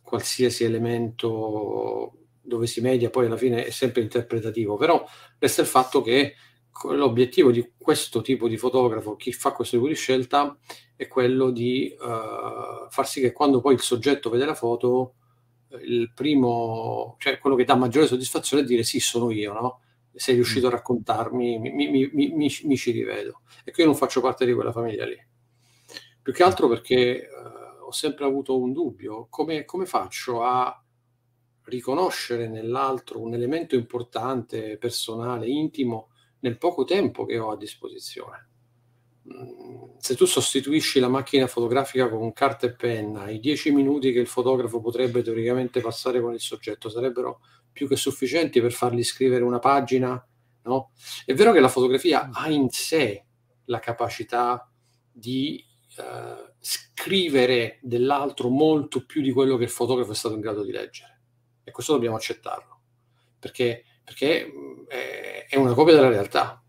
[0.03, 5.05] qualsiasi elemento dove si media poi alla fine è sempre interpretativo, però
[5.38, 6.35] resta il fatto che
[6.88, 10.57] l'obiettivo di questo tipo di fotografo, chi fa questo tipo di scelta,
[10.97, 15.14] è quello di uh, far sì che quando poi il soggetto vede la foto,
[15.83, 19.81] il primo, cioè quello che dà maggiore soddisfazione è dire sì, sono io, no?
[20.12, 23.43] sei riuscito a raccontarmi, mi, mi, mi, mi, ci rivedo.
[23.64, 25.16] E qui io non faccio parte di quella famiglia lì.
[26.23, 27.60] Più che altro perché uh,
[27.90, 30.81] ho sempre avuto un dubbio, come, come, faccio a
[31.64, 38.48] riconoscere nell'altro un elemento importante, personale, intimo, nel poco tempo che ho a disposizione?
[39.33, 44.20] Mm, se tu sostituisci la macchina fotografica con carta e penna, i dieci minuti che
[44.20, 47.40] il fotografo potrebbe teoricamente passare con il soggetto sarebbero
[47.72, 50.24] più che sufficienti per fargli scrivere una pagina,
[50.62, 50.92] no?
[51.24, 52.31] È vero che la fotografia mm.
[52.35, 53.24] ha in sé
[53.64, 54.70] la capacità
[55.11, 55.64] di
[55.98, 60.70] uh, scrivere dell'altro molto più di quello che il fotografo è stato in grado di
[60.73, 61.20] leggere.
[61.64, 62.81] E questo dobbiamo accettarlo,
[63.38, 64.51] perché, perché
[65.49, 66.62] è, una copia della realtà.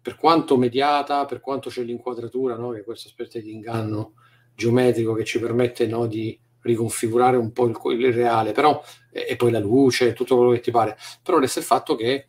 [0.00, 2.70] Per quanto mediata, per quanto c'è l'inquadratura, no?
[2.70, 4.14] che è questa specie di inganno
[4.54, 9.36] geometrico che ci permette no, di riconfigurare un po' il, il reale, però, e, e,
[9.36, 12.26] poi la luce, tutto quello che ti pare, però resta il fatto che eh,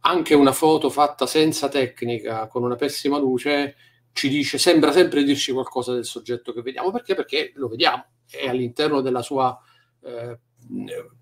[0.00, 3.76] anche una foto fatta senza tecnica, con una pessima luce,
[4.12, 7.14] ci dice, sembra sempre dirci qualcosa del soggetto che vediamo, perché?
[7.14, 9.58] Perché lo vediamo, è all'interno della sua
[10.02, 10.38] eh,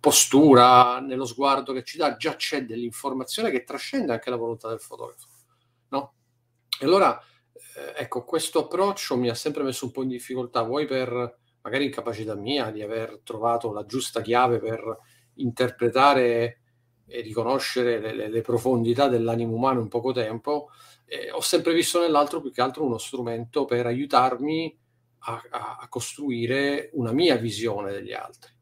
[0.01, 4.81] postura, nello sguardo che ci dà, già c'è dell'informazione che trascende anche la volontà del
[4.81, 5.29] fotografo,
[5.89, 6.15] no?
[6.81, 7.21] E allora
[7.77, 11.85] eh, ecco, questo approccio mi ha sempre messo un po' in difficoltà, vuoi per magari
[11.85, 14.99] incapacità mia di aver trovato la giusta chiave per
[15.35, 16.61] interpretare
[17.07, 20.71] e riconoscere le, le, le profondità dell'animo umano in poco tempo,
[21.07, 24.77] eh, ho sempre visto nell'altro più che altro uno strumento per aiutarmi
[25.21, 28.53] a, a, a costruire una mia visione degli altri.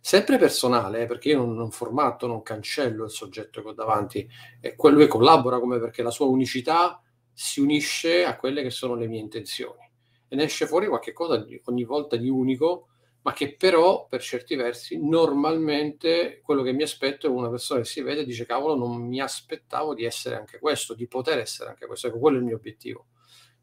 [0.00, 4.28] Sempre personale, eh, perché io non, non formato, non cancello il soggetto che ho davanti,
[4.60, 8.94] è quello che collabora come perché la sua unicità si unisce a quelle che sono
[8.94, 9.84] le mie intenzioni
[10.28, 12.88] e ne esce fuori qualche cosa di, ogni volta di unico,
[13.26, 17.86] ma che però per certi versi normalmente quello che mi aspetto è una persona che
[17.86, 21.70] si vede e dice cavolo non mi aspettavo di essere anche questo, di poter essere
[21.70, 23.06] anche questo, ecco quello è il mio obiettivo.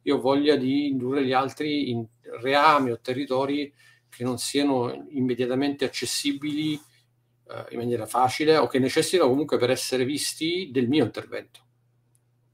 [0.02, 2.06] Io ho voglia di indurre gli altri in
[2.42, 3.74] reami o territori
[4.10, 10.04] che non siano immediatamente accessibili eh, in maniera facile o che necessitano comunque per essere
[10.04, 11.62] visti del mio intervento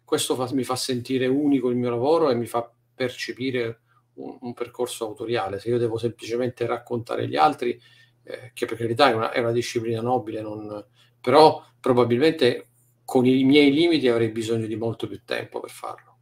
[0.10, 3.82] questo fa, mi fa sentire unico il mio lavoro e mi fa percepire
[4.20, 5.60] un, un percorso autoriale.
[5.60, 7.80] Se io devo semplicemente raccontare gli altri,
[8.24, 10.86] eh, che per carità è una, è una disciplina nobile, non,
[11.20, 12.68] però probabilmente
[13.04, 16.18] con i miei limiti avrei bisogno di molto più tempo per farlo.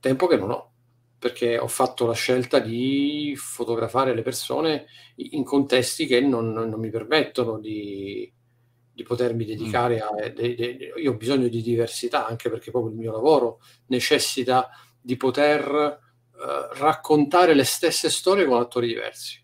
[0.00, 0.72] Tempo che non ho,
[1.18, 6.90] perché ho fatto la scelta di fotografare le persone in contesti che non, non mi
[6.90, 8.30] permettono di,
[8.92, 10.00] di potermi dedicare mm.
[10.00, 10.28] a...
[10.28, 14.68] De, de, io ho bisogno di diversità anche perché proprio il mio lavoro necessita
[15.00, 16.09] di poter
[16.78, 19.38] raccontare le stesse storie con attori diversi.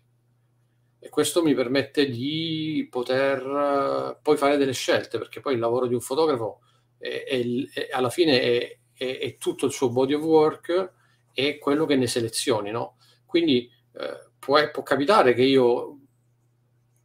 [0.99, 5.85] E questo mi permette di poter uh, poi fare delle scelte, perché poi il lavoro
[5.85, 6.61] di un fotografo
[6.97, 7.41] è, è,
[7.73, 10.93] è, alla fine è, tutto il suo body of work
[11.33, 12.97] e quello che ne selezioni, no?
[13.25, 15.99] Quindi uh, può, può capitare che io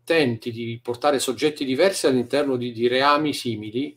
[0.05, 3.97] tenti di portare soggetti diversi all'interno di, di reami simili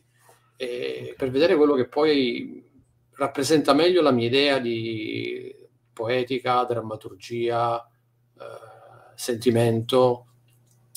[0.56, 2.62] eh, per vedere quello che poi
[3.16, 5.55] rappresenta meglio la mia idea di
[5.96, 7.82] poetica, drammaturgia,
[8.38, 10.26] eh, sentimento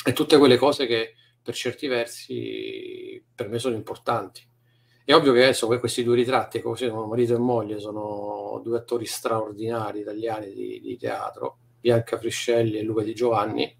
[0.05, 4.45] e tutte quelle cose che per certi versi per me sono importanti.
[5.05, 9.05] È ovvio che adesso questi due ritratti, così come marito e moglie, sono due attori
[9.05, 13.73] straordinari italiani di, di teatro, Bianca Friscelli e Luca Di Giovanni,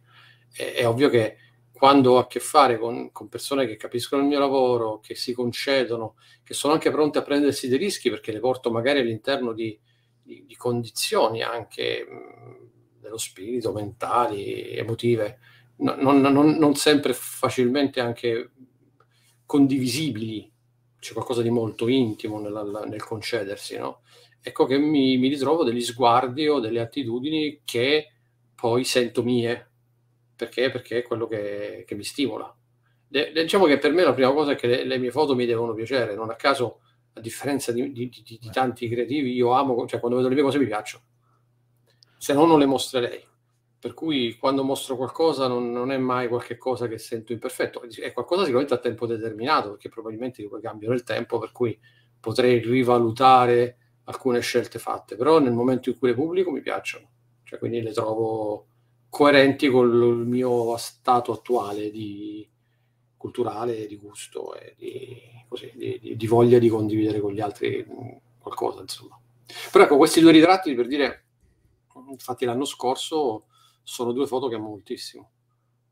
[0.51, 1.35] è, è ovvio che
[1.71, 5.33] quando ho a che fare con, con, persone che capiscono il mio lavoro, che si
[5.33, 9.79] concedono, che sono anche pronte a prendersi dei rischi perché le porto magari all'interno di,
[10.29, 15.39] di, di condizioni anche mh, dello spirito, mentali, emotive,
[15.77, 18.51] no, non, non, non, sempre facilmente anche
[19.45, 20.51] condivisibili,
[20.99, 24.01] c'è qualcosa di molto intimo nel, nel concedersi, no?
[24.41, 28.11] Ecco che mi, mi ritrovo degli sguardi o delle attitudini che
[28.53, 29.71] poi sento mie,
[30.35, 30.69] perché?
[30.69, 32.55] Perché è quello che, che mi stimola.
[33.07, 35.47] De, diciamo che per me la prima cosa è che le, le, mie foto mi
[35.47, 36.81] devono piacere, non a caso,
[37.19, 40.43] a differenza di, di, di, di tanti creativi, io amo, cioè quando vedo le mie
[40.43, 41.03] cose mi piacciono,
[42.17, 43.27] se no non le mostrerei.
[43.79, 48.41] Per cui quando mostro qualcosa non, non è mai qualcosa che sento imperfetto, è qualcosa
[48.41, 51.79] sicuramente a tempo determinato, perché probabilmente poi cambio nel tempo, per cui
[52.19, 57.09] potrei rivalutare alcune scelte fatte, però nel momento in cui le pubblico mi piacciono,
[57.43, 58.67] cioè quindi le trovo
[59.07, 62.47] coerenti con il mio stato attuale di
[63.19, 67.85] culturale, di gusto e di, così, di, di, voglia di condividere con gli altri
[68.39, 69.19] qualcosa, insomma.
[69.71, 71.25] Però ecco, questi due ritratti, per dire,
[72.09, 73.47] infatti l'anno scorso
[73.83, 75.31] sono due foto che amo moltissimo.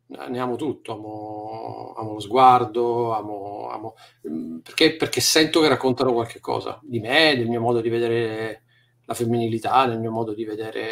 [0.08, 6.14] Ne amo tutto, amo, amo lo sguardo, amo, amo mm, perché, perché, sento che raccontano
[6.14, 8.64] qualche cosa di me, del mio modo di vedere
[9.04, 10.86] la femminilità, del mio modo di vedere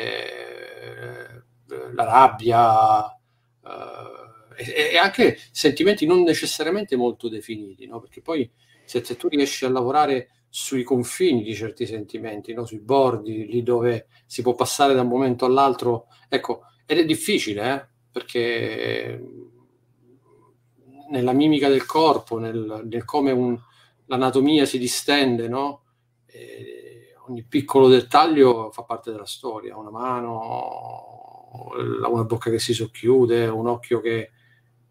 [0.81, 4.24] eh, la rabbia eh,
[4.55, 7.99] e, e, anche sentimenti non necessariamente molto definiti, no?
[7.99, 8.49] perché poi
[8.85, 12.65] se, se, tu riesci a lavorare sui confini di certi sentimenti, no?
[12.65, 17.73] sui bordi, lì dove si può passare da un momento all'altro, ecco, ed è difficile,
[17.73, 17.87] eh?
[18.11, 19.21] perché
[21.09, 23.59] nella mimica del corpo, nel, nel come un,
[24.05, 25.81] l'anatomia si distende, no?
[27.27, 31.43] ogni piccolo dettaglio fa parte della storia, una mano,
[31.87, 34.31] una bocca che si socchiude, un occhio che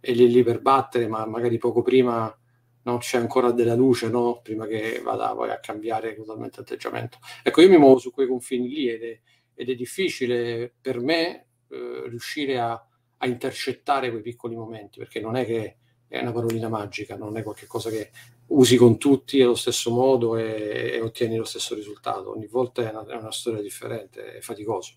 [0.05, 2.37] è lì, lì per battere, ma magari poco prima
[2.83, 4.41] no, c'è ancora della luce, no?
[4.43, 7.19] prima che vada poi a cambiare totalmente atteggiamento.
[7.43, 9.21] Ecco, io mi muovo su quei confini lì ed è,
[9.55, 12.73] ed è difficile per me eh, riuscire a,
[13.17, 17.43] a, intercettare quei piccoli momenti, perché non è che è una parolina magica, non è
[17.43, 18.11] qualcosa che
[18.49, 22.31] usi con tutti allo stesso modo e, e ottieni lo stesso risultato.
[22.31, 24.93] Ogni volta è una, è una storia differente, è faticoso.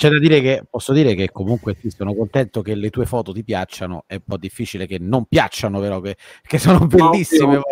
[0.00, 3.34] C'è da dire che posso dire che comunque ti sono contento che le tue foto
[3.34, 7.56] ti piacciono, è un po' difficile che non piacciono, però che, che sono bellissime.
[7.56, 7.62] No,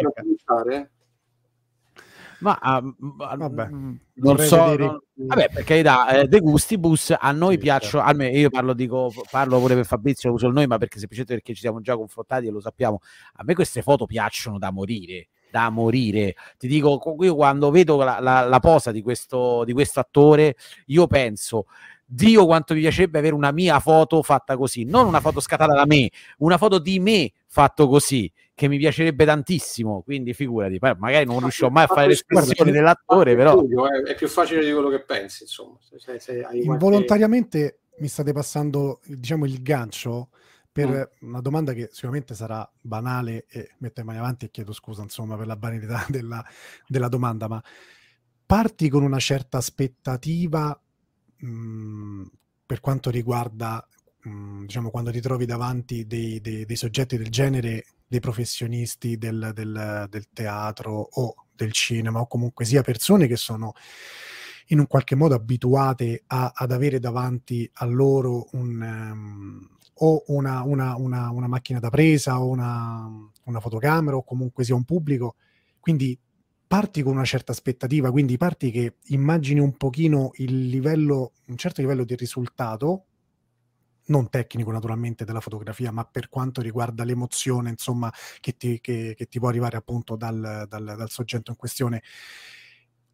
[2.40, 4.84] ma uh, vabbè, non so, vedere...
[4.84, 5.00] non...
[5.14, 8.08] vabbè, perché da eh, De Gustibus a noi sì, piacciono, certo.
[8.08, 11.54] almeno io parlo, dico, parlo pure per Fabrizio, uso il noi, ma perché semplicemente perché
[11.54, 13.00] ci siamo già confrontati e lo sappiamo.
[13.36, 16.34] A me queste foto piacciono da morire da morire.
[16.56, 20.56] Ti dico, io quando vedo la, la, la posa di questo, di questo attore,
[20.86, 21.66] io penso,
[22.10, 25.84] Dio quanto mi piacerebbe avere una mia foto fatta così, non una foto scattata da
[25.84, 31.40] me, una foto di me fatto così che mi piacerebbe tantissimo, quindi figurati, magari non
[31.40, 33.58] riuscirò mai a fare l'espressione dell'attore, però...
[33.58, 35.76] Studio, è, più facile di quello che pensi, insomma.
[35.98, 38.00] Se, se Involontariamente qualche...
[38.00, 40.30] mi state passando, diciamo, il gancio
[40.78, 41.28] per mm.
[41.28, 45.36] una domanda che sicuramente sarà banale e metto le mani avanti e chiedo scusa, insomma,
[45.36, 46.44] per la banalità della,
[46.86, 47.62] della domanda, ma
[48.46, 50.80] parti con una certa aspettativa
[51.38, 52.30] mh, mhmm,
[52.64, 53.84] per quanto riguarda,
[54.22, 59.18] mh, mhmm, diciamo, quando ti trovi davanti dei, dei, dei soggetti del genere, dei professionisti
[59.18, 63.72] del, del, del, teatro o del cinema, o comunque sia persone che sono
[64.68, 69.68] in un qualche modo abituate a, ad avere davanti a loro un, um,
[70.00, 74.84] o una, una, una, una, macchina da presa o una, fotocamera o comunque sia un
[74.84, 75.36] pubblico.
[75.80, 76.18] Quindi
[76.66, 81.80] parti con una certa aspettativa, quindi parti che immagini un pochino il livello, un certo
[81.80, 83.04] livello di risultato,
[84.08, 89.26] non tecnico naturalmente della fotografia, ma per quanto riguarda l'emozione, insomma, che ti, che, che
[89.26, 92.02] ti può arrivare appunto dal, dal, dal, soggetto in questione.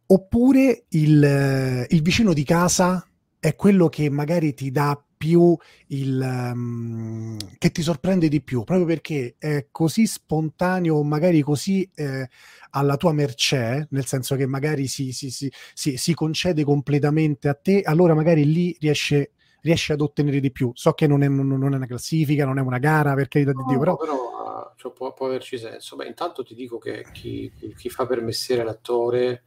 [0.07, 3.07] Oppure il, il vicino di casa
[3.39, 5.55] è quello che magari ti dà più
[5.87, 6.19] il
[6.53, 12.27] um, che ti sorprende di più proprio perché è così spontaneo magari così eh,
[12.71, 17.81] alla tua mercé nel senso che magari si, si, si, si, concede completamente a te
[17.81, 20.71] allora magari lì riesce riesce ad ottenere di più.
[20.75, 23.51] So che non è, non, non è una classifica non è una gara per carità
[23.51, 25.95] no, di Dio però, però cioè, può, può, averci senso.
[25.95, 29.43] Beh, intanto ti dico che chi, chi fa per mestiere l'attore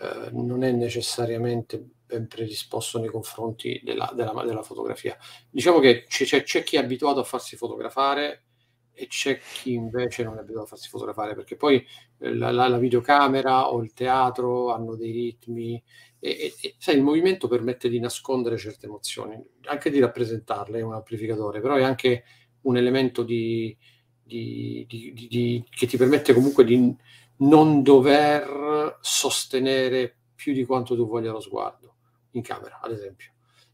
[0.00, 5.16] eh, non è necessariamente ben predisposto nei confronti della, della, della fotografia.
[5.50, 8.44] Diciamo che c'è, c'è, chi è abituato a farsi fotografare
[8.92, 11.84] e c'è chi invece non è abituato a farsi fotografare, perché poi
[12.18, 15.82] eh, la, la, la videocamera o il teatro hanno dei ritmi
[16.24, 20.94] e, e, sai, il movimento permette di nascondere certe emozioni, anche di rappresentarle, è un
[20.94, 22.24] amplificatore, però è anche
[22.62, 23.76] un elemento di,
[24.24, 26.94] di, di, che ti permette comunque di
[27.36, 31.94] non dover sostenere più di quanto tu voglia lo sguardo
[32.32, 33.32] in camera, ad esempio.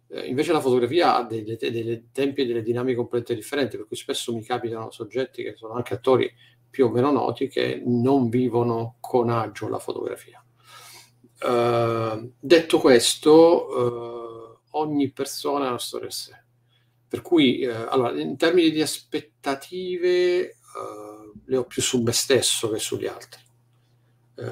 [0.08, 3.96] Eh, invece la fotografia ha dei, dei tempi e delle dinamiche completamente differenti, per cui
[3.96, 6.32] spesso mi capitano soggetti che sono anche attori
[6.68, 10.42] più o meno noti che non vivono con agio la fotografia.
[11.42, 16.44] Uh, detto questo, uh, ogni persona ha una storia a sé.
[17.10, 20.54] Per cui, uh, allora, in termini di aspettative,
[21.46, 23.40] le ho più su me stesso che sugli altri.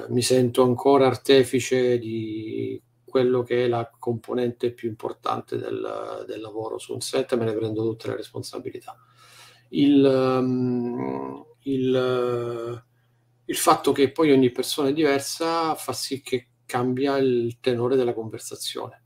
[0.09, 6.77] mi sento ancora artefice di quello che è la componente più importante del, del lavoro
[6.77, 8.97] su un set, me ne prendo tutte le responsabilità.
[9.69, 12.83] Il, um, il,
[13.45, 18.13] il fatto che poi ogni persona è diversa fa sì che cambia il tenore della
[18.13, 19.03] conversazione.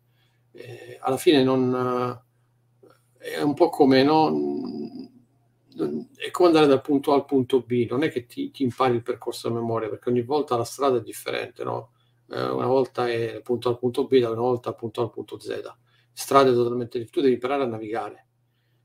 [0.51, 1.69] Eh, alla fine non,
[3.23, 4.29] è un po' come no,
[6.17, 8.95] è come andare dal punto A al punto B, non è che ti, ti impari
[8.95, 11.91] il percorso a memoria, perché ogni volta la strada è differente, no?
[12.29, 15.03] eh, una volta è punto A al punto B, da una volta dal punto A
[15.05, 15.75] al punto Z.
[16.11, 18.27] Strade totalmente differenti, tu devi imparare a navigare.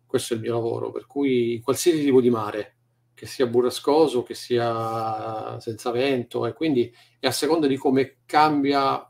[0.06, 2.76] Questo è il mio lavoro, per cui qualsiasi tipo di mare,
[3.12, 9.04] che sia burrascoso, che sia senza vento, e quindi è a seconda di come cambia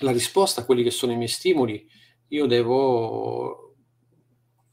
[0.00, 1.86] la risposta a quelli che sono i miei stimoli,
[2.28, 3.63] io devo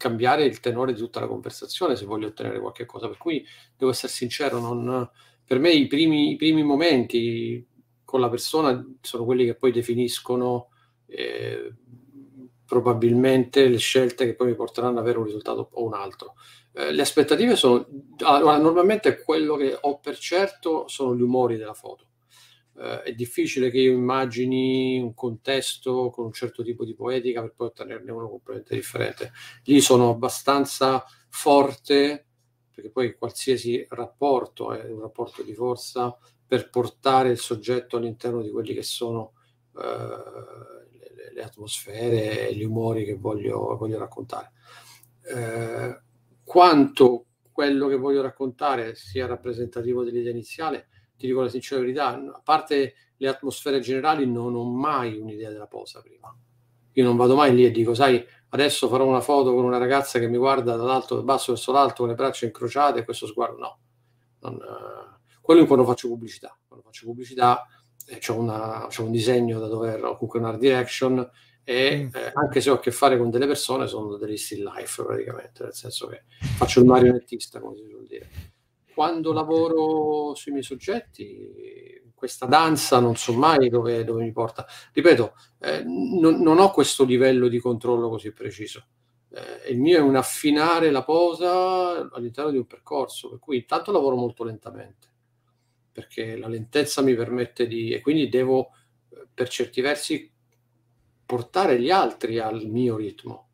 [0.02, 3.08] cambiare il tenore di tutta la conversazione se voglio ottenere qualche cosa.
[3.08, 3.46] Per cui
[3.78, 5.08] devo essere sincero, non,
[5.46, 7.64] per me i primi, i primi, momenti
[8.04, 10.70] con la persona sono quelli che poi definiscono
[11.06, 11.72] eh,
[12.66, 16.34] probabilmente le scelte che poi mi porteranno ad avere un risultato o un altro.
[16.74, 17.86] Eh, le aspettative sono,
[18.24, 22.08] allora, normalmente quello che ho per certo sono gli umori della foto.
[22.78, 27.54] Eh, è difficile che io immagini un contesto con un certo tipo di poetica per
[27.54, 29.32] poi ottenerne uno completamente differente.
[29.64, 32.26] Lì sono abbastanza forte,
[32.74, 38.52] perché poi qualsiasi rapporto è un rapporto di forza per portare il soggetto all'interno di
[38.52, 39.34] quelli che sono
[39.78, 44.52] eh, le, le, atmosfere e gli umori che voglio, voglio raccontare.
[45.24, 46.02] Eh,
[46.44, 50.88] quanto quello che voglio raccontare sia rappresentativo dell'idea iniziale,
[51.22, 55.68] ti dico la sincera verità, a parte le atmosfere generali, non ho mai un'idea della
[55.68, 56.36] posa prima.
[56.94, 60.18] Io non vado mai lì e dico, sai, adesso farò una foto con una ragazza
[60.18, 63.58] che mi guarda dall'alto, dal basso verso l'alto, con le braccia incrociate e questo sguardo.
[63.60, 63.80] No,
[64.40, 66.58] non, uh, quello in quando faccio pubblicità.
[66.68, 67.66] Quando faccio pubblicità
[68.08, 71.30] eh, c'è, un disegno da dover, o comunque un art direction,
[71.64, 72.16] e mm.
[72.16, 75.64] eh, anche se ho a che fare con delle persone sono degli still life praticamente,
[75.64, 76.24] nel senso che
[76.58, 78.30] faccio il marionettista, come si suol dire.
[79.02, 84.64] Quando lavoro sui miei soggetti, questa danza non so mai dove, dove mi porta.
[84.94, 88.86] Ripeto, eh, non, non, ho questo livello di controllo così preciso.
[89.32, 93.92] Eh, il mio è un affinare la posa all'interno di un percorso, per cui intanto
[93.92, 95.08] lavoro molto lentamente,
[95.92, 97.94] perché la lentezza mi permette di...
[97.94, 98.70] e quindi devo
[99.10, 100.32] eh, per certi versi
[101.26, 103.51] portare gli altri al mio ritmo.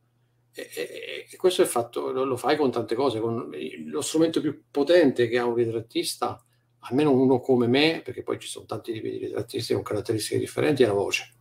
[0.57, 3.51] E, e, questo è fatto, lo, lo, fai con tante cose, con
[3.85, 6.43] lo strumento più potente che ha un ritrattista,
[6.79, 10.81] almeno uno come me, perché poi ci sono tanti tipi di ritrattisti con caratteristiche differenti,
[10.81, 11.33] è la voce.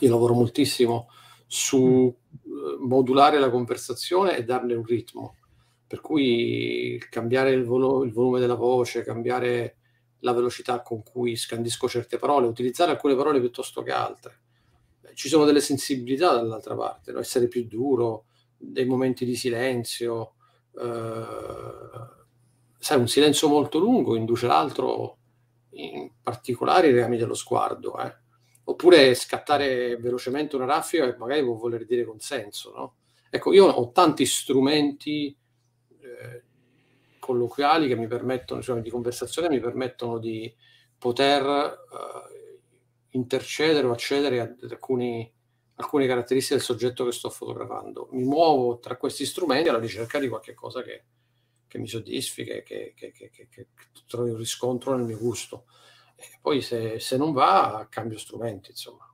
[0.00, 1.08] Io lavoro moltissimo
[1.46, 5.36] su eh, modulare la conversazione e darle un ritmo.
[5.86, 9.76] Per cui cambiare il, volo, il volume della voce, cambiare
[10.20, 14.43] la velocità con cui scandisco certe parole, utilizzare alcune parole piuttosto che altre
[15.14, 17.20] ci sono delle sensibilità dall'altra parte, no?
[17.20, 20.34] essere più duro, dei momenti di silenzio,
[20.78, 21.26] eh,
[22.78, 25.18] sai, un silenzio molto lungo induce l'altro,
[25.70, 28.14] in particolare i legami dello sguardo, eh?
[28.64, 32.72] oppure scattare velocemente una raffica che magari può voler dire consenso.
[32.74, 32.94] No?
[33.30, 35.36] Ecco, io ho tanti strumenti
[36.00, 36.42] eh,
[37.18, 40.52] colloquiali che mi permettono, cioè di conversazione, mi permettono di
[40.98, 42.33] poter eh,
[43.14, 45.32] intercedere o accedere a alcuni,
[45.76, 48.08] alcune caratteristiche del soggetto che sto fotografando.
[48.12, 51.04] Mi muovo tra questi strumenti alla ricerca di qualche cosa che,
[51.66, 53.68] che mi soddisfi, che, che, che,
[54.06, 55.66] trovi un riscontro nel mio gusto.
[56.16, 59.08] E poi se, se, non va, cambio strumenti, insomma.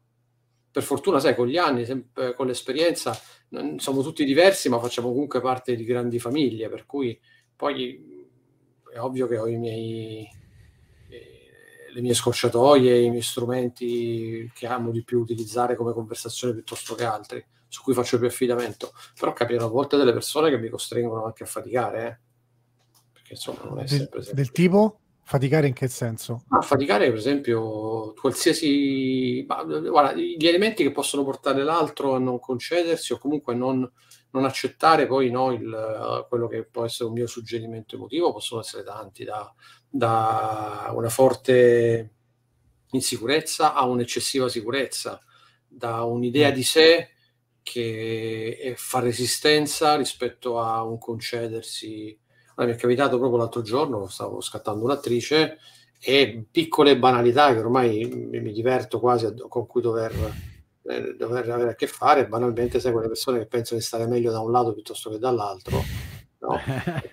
[0.72, 3.18] Per fortuna, sai, con gli anni, sempre, con l'esperienza,
[3.78, 7.18] siamo tutti diversi, ma facciamo comunque parte di grandi famiglie, per cui
[7.56, 8.18] poi
[8.92, 10.28] è ovvio che ho i miei,
[11.92, 17.04] le mie scorciatoie, i miei strumenti che amo di più utilizzare come conversazione piuttosto che
[17.04, 18.92] altri, su cui faccio più affidamento.
[19.18, 22.18] Però capitano a volte delle persone che mi costringono anche a faticare, eh?
[23.12, 25.00] perché insomma non è sempre del, del tipo?
[25.22, 26.42] Faticare in che senso?
[26.48, 29.44] A faticare, per esempio, qualsiasi...
[29.46, 33.88] Ma, guarda, gli elementi che possono portare l'altro a non concedersi o comunque non,
[34.32, 38.82] non accettare poi no, il, quello che può essere un mio suggerimento emotivo possono essere
[38.82, 39.54] tanti, da,
[39.90, 42.14] da una forte
[42.92, 45.20] insicurezza a un'eccessiva sicurezza,
[45.66, 46.54] da un'idea mm.
[46.54, 47.08] di sé
[47.62, 52.18] che fa resistenza rispetto a un concedersi.
[52.54, 55.58] Allora, mi è capitato proprio l'altro giorno, stavo scattando un'attrice
[56.02, 60.12] e piccole banalità che ormai mi diverto quasi a, con cui dover,
[60.84, 64.30] eh, dover, avere a che fare, banalmente sai quelle persone che pensano di stare meglio
[64.30, 65.82] da un lato piuttosto che dall'altro,
[66.52, 66.60] no?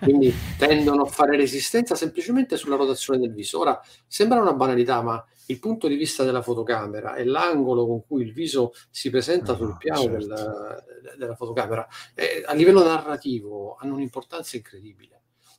[0.00, 3.60] quindi tendono a fare resistenza semplicemente sulla rotazione del viso.
[3.60, 8.22] Ora, sembra una banalità, ma il punto di vista della fotocamera e l'angolo con cui
[8.22, 10.16] il viso si presenta sul piano certo.
[10.18, 15.18] del, della fotocamera, eh, a livello narrativo hanno un'importanza incredibile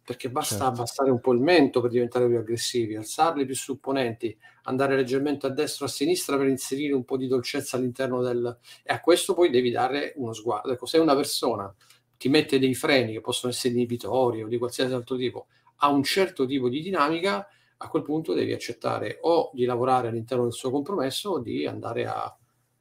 [0.10, 0.72] perché basta certo.
[0.72, 5.52] abbassare un po' il mento per diventare più aggressivi, alzarli più supponenti, andare leggermente a
[5.52, 8.58] destra o a sinistra per inserire un po' di dolcezza all'interno del...
[8.82, 10.72] e a questo poi devi dare uno sguardo.
[10.72, 11.72] Ecco, se una persona
[12.20, 15.48] ti mette dei freni che possono essere inibitori o di qualsiasi altro tipo,
[15.78, 17.48] ha un certo tipo di dinamica,
[17.78, 22.06] a quel punto devi accettare o di lavorare all'interno del suo compromesso o di andare
[22.06, 22.38] a,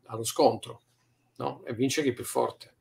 [0.06, 0.82] allo scontro
[1.36, 1.62] no?
[1.64, 2.74] e vince chi è più forte.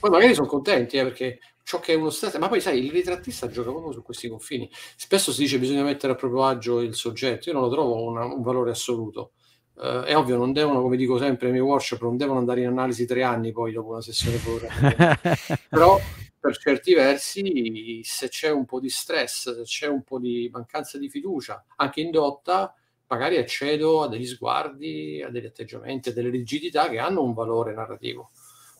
[0.00, 2.90] Poi magari sono contenti eh, perché ciò che è uno stress, ma poi sai, il
[2.90, 4.70] ritrattista gioca proprio su questi confini.
[4.96, 8.02] Spesso si dice che bisogna mettere a proprio agio il soggetto, io non lo trovo
[8.02, 9.32] una, un valore assoluto.
[9.74, 12.68] Uh, è ovvio, non devono, come dico sempre nei miei workshop, non devono andare in
[12.68, 15.18] analisi tre anni poi dopo una sessione fotografica.
[15.68, 15.98] Però
[16.38, 20.98] per certi versi, se c'è un po' di stress, se c'è un po' di mancanza
[20.98, 22.74] di fiducia, anche indotta,
[23.06, 27.74] magari accedo a degli sguardi, a degli atteggiamenti, a delle rigidità che hanno un valore
[27.74, 28.30] narrativo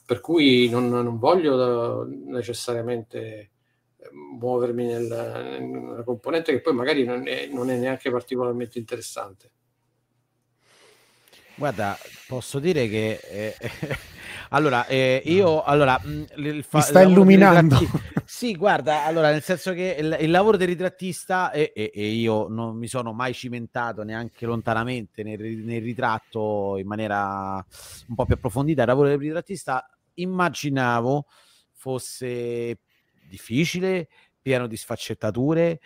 [0.04, 3.50] per cui non, non voglio necessariamente
[3.96, 9.50] eh, muovermi nel, nella componente che poi magari non è, non è neanche particolarmente interessante.
[11.62, 11.96] Guarda,
[12.26, 13.56] posso dire che eh,
[14.50, 17.78] allora eh, io allora mh, il fa- Mi sta illuminando.
[18.24, 22.48] sì, guarda, allora nel senso che il, il lavoro del ritrattista e, e, e, io
[22.48, 27.64] non mi sono mai cimentato neanche lontanamente nel, nel ritratto in maniera
[28.08, 28.82] un po' più approfondita.
[28.82, 31.26] Il lavoro del ritrattista immaginavo
[31.74, 32.80] fosse
[33.28, 34.08] difficile,
[34.42, 35.78] pieno di sfaccettature,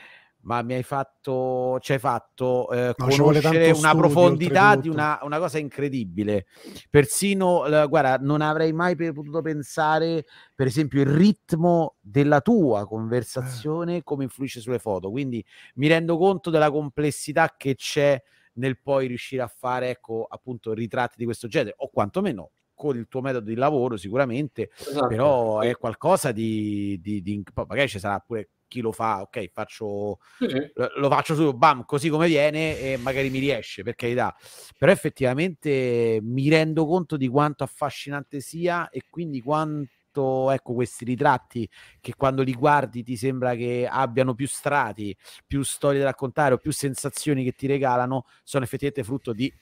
[0.46, 5.18] ma mi hai fatto, ci hai fatto eh, no, conoscere una studio, profondità di una,
[5.22, 6.46] una, cosa incredibile.
[6.88, 10.24] Persino, eh, guarda, non avrei mai potuto pensare,
[10.54, 14.02] per esempio, il ritmo della tua conversazione eh.
[14.04, 15.10] come influisce sulle foto.
[15.10, 15.44] Quindi
[15.74, 18.20] mi rendo conto della complessità che c'è
[18.54, 23.08] nel poi riuscire a fare, ecco, appunto, ritratti di questo genere, o quantomeno con il
[23.08, 25.06] tuo metodo di lavoro sicuramente, esatto.
[25.08, 30.18] però è qualcosa di, di, di, magari ci sarà pure chi lo fa, ok, faccio
[30.38, 30.70] sì.
[30.74, 34.36] lo faccio su bam, così come viene e magari mi riesce, per carità.
[34.78, 41.68] Però effettivamente mi rendo conto di quanto affascinante sia e quindi quanto ecco questi ritratti
[42.00, 45.16] che quando li guardi ti sembra che abbiano più strati,
[45.46, 49.52] più storie da raccontare o più sensazioni che ti regalano, sono effettivamente frutto di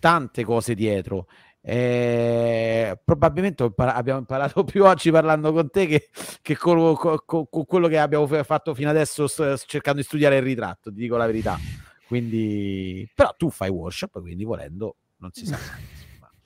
[0.00, 1.26] tante cose dietro
[1.70, 6.08] eh, probabilmente abbiamo imparato più oggi parlando con te che,
[6.40, 10.90] che con, con, con, quello che abbiamo fatto fino adesso cercando di studiare il ritratto,
[10.90, 11.58] ti dico la verità.
[12.06, 15.58] Quindi, però tu fai workshop, quindi volendo non si sa.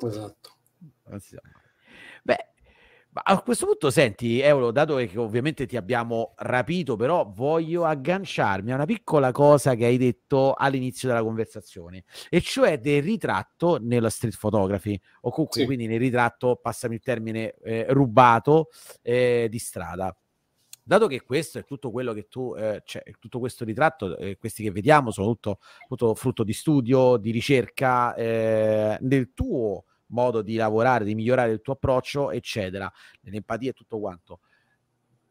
[0.08, 0.56] esatto.
[1.04, 1.61] Non si sa mai.
[3.14, 8.72] Beh, a questo punto, senti, Euro, dato che ovviamente ti abbiamo rapito, però voglio agganciarmi
[8.72, 14.08] a una piccola cosa che hai detto all'inizio della conversazione, e cioè del ritratto nella
[14.08, 15.66] street photography, o comunque sì.
[15.66, 18.68] quindi nel ritratto, passami il termine, eh, rubato
[19.02, 20.16] eh, di strada.
[20.82, 24.62] Dato che questo è tutto quello che tu, eh, cioè, tutto questo ritratto, eh, questi
[24.62, 30.54] che vediamo sono tutto, tutto, frutto di studio, di ricerca, eh, del tuo modo di
[30.56, 32.90] lavorare, di migliorare il tuo approccio, eccetera,
[33.22, 34.40] l'empatia e tutto quanto.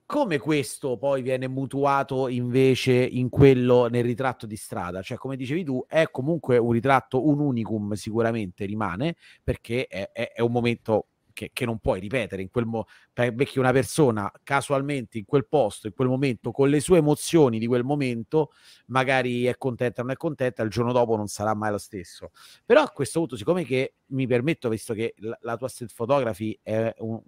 [0.05, 5.01] Come questo poi viene mutuato invece in quello nel ritratto di strada?
[5.01, 10.33] Cioè, come dicevi tu, è comunque un ritratto, un unicum sicuramente rimane, perché è, è,
[10.33, 11.10] è un momento
[11.41, 15.87] che, che, non puoi ripetere in quel mo- becchi una persona casualmente in quel posto,
[15.87, 18.51] in quel momento, con le sue emozioni di quel momento,
[18.87, 22.29] magari è contenta, non è contenta, il giorno dopo non sarà mai lo stesso.
[22.63, 26.59] Però a questo punto, siccome che mi permetto, visto che la, la tua street photography
[26.61, 27.19] è, un,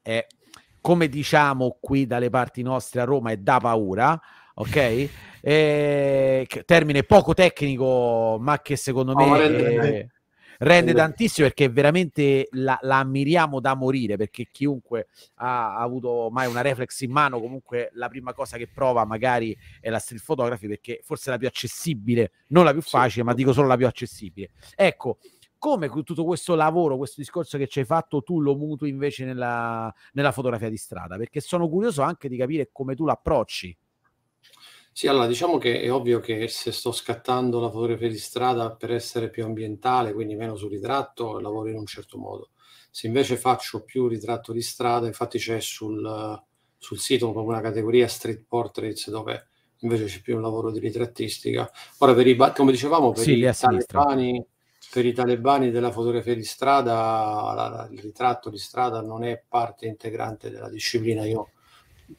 [0.00, 0.26] è
[0.80, 4.18] come diciamo qui dalle parti nostre a Roma, è da paura,
[4.54, 5.08] ok?
[5.46, 9.28] Eh, termine poco tecnico, ma che secondo me...
[9.36, 10.08] È,
[10.64, 16.48] rende tantissimo perché veramente la, la, ammiriamo da morire perché chiunque ha, ha, avuto mai
[16.48, 20.66] una reflex in mano comunque la prima cosa che prova magari è la street photography
[20.66, 23.22] perché forse è la più accessibile non la più facile sì.
[23.22, 25.18] ma dico solo la più accessibile ecco
[25.64, 29.90] come tutto questo lavoro, questo discorso che ci hai fatto, tu lo mutui invece nella,
[30.12, 31.16] nella fotografia di strada?
[31.16, 33.74] Perché sono curioso anche di capire come tu l'approcci.
[34.96, 38.92] Sì, allora diciamo che è ovvio che se sto scattando la fotografia di strada per
[38.92, 42.50] essere più ambientale, quindi meno sul ritratto, lavoro in un certo modo.
[42.92, 46.40] Se invece faccio più ritratto di strada, infatti c'è sul,
[46.78, 49.48] sul sito proprio una categoria street portraits dove
[49.80, 51.68] invece c'è più un lavoro di ritrattistica.
[51.98, 54.46] Ora, per i, come dicevamo, per, sì, i talebani,
[54.92, 59.42] per i talebani della fotografia di strada, la, la, il ritratto di strada non è
[59.48, 61.24] parte integrante della disciplina.
[61.24, 61.48] Io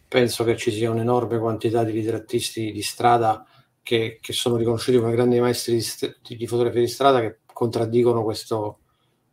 [0.07, 3.45] penso che ci sia un'enorme quantità di ritrattisti di strada
[3.85, 8.79] che, che sono riconosciuti come grandi maestri di, di, fotografia di strada che contraddicono questo,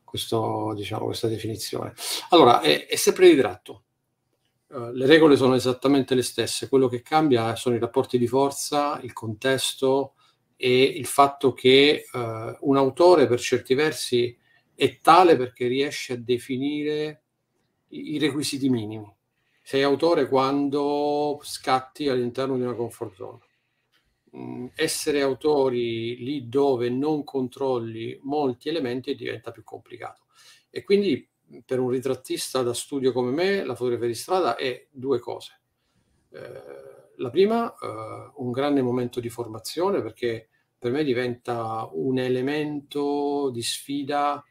[0.05, 1.95] questo, diciamo, questa definizione.
[2.31, 3.85] Allora, è, è sempre ritratto.
[4.67, 9.01] Uh, le regole sono esattamente le stesse, quello che cambia sono i rapporti di forza,
[9.03, 10.15] il contesto
[10.57, 12.19] e il fatto che uh,
[12.69, 14.37] un autore per certi versi
[14.75, 17.23] è tale perché riesce a definire
[17.89, 19.11] i, i requisiti minimi.
[19.63, 23.41] Sei autore quando scatti all'interno di una comfort zone
[24.33, 30.27] mh, essere autori lì dove non controlli molti elementi diventa più complicato.
[30.71, 31.29] E quindi
[31.65, 35.61] per un ritrattista da studio come me, la fotografia di strada è due cose.
[36.31, 36.81] Eh,
[37.17, 40.49] la prima, eh, un grande momento di formazione perché
[40.79, 44.43] per me diventa un elemento di sfida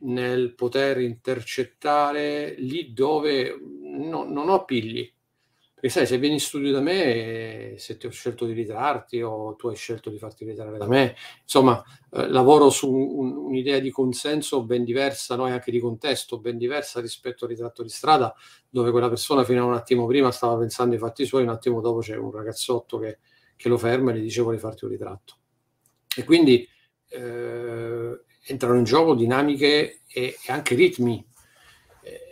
[0.00, 3.54] nel poter intercettare lì dove
[3.98, 5.10] no, non ho appigli,
[5.80, 9.54] perché sai, se vieni in studio da me, se ti ho scelto di ritrarti o
[9.54, 11.80] tu hai scelto di farti ritrarre da me, insomma,
[12.10, 15.46] eh, lavoro su un, un'idea di consenso ben diversa, no?
[15.46, 18.34] e anche di contesto ben diversa rispetto al ritratto di strada,
[18.68, 21.80] dove quella persona fino a un attimo prima stava pensando ai fatti suoi, un attimo
[21.80, 23.18] dopo c'è un ragazzotto che,
[23.54, 25.36] che lo ferma e gli dice vuoi farti un ritratto.
[26.16, 26.68] E quindi
[27.10, 31.24] eh, entrano in gioco dinamiche e, e anche ritmi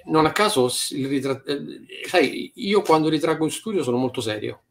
[0.07, 4.63] non a caso, il ritrat- eh, sai, io quando ritraggo in studio sono molto serio.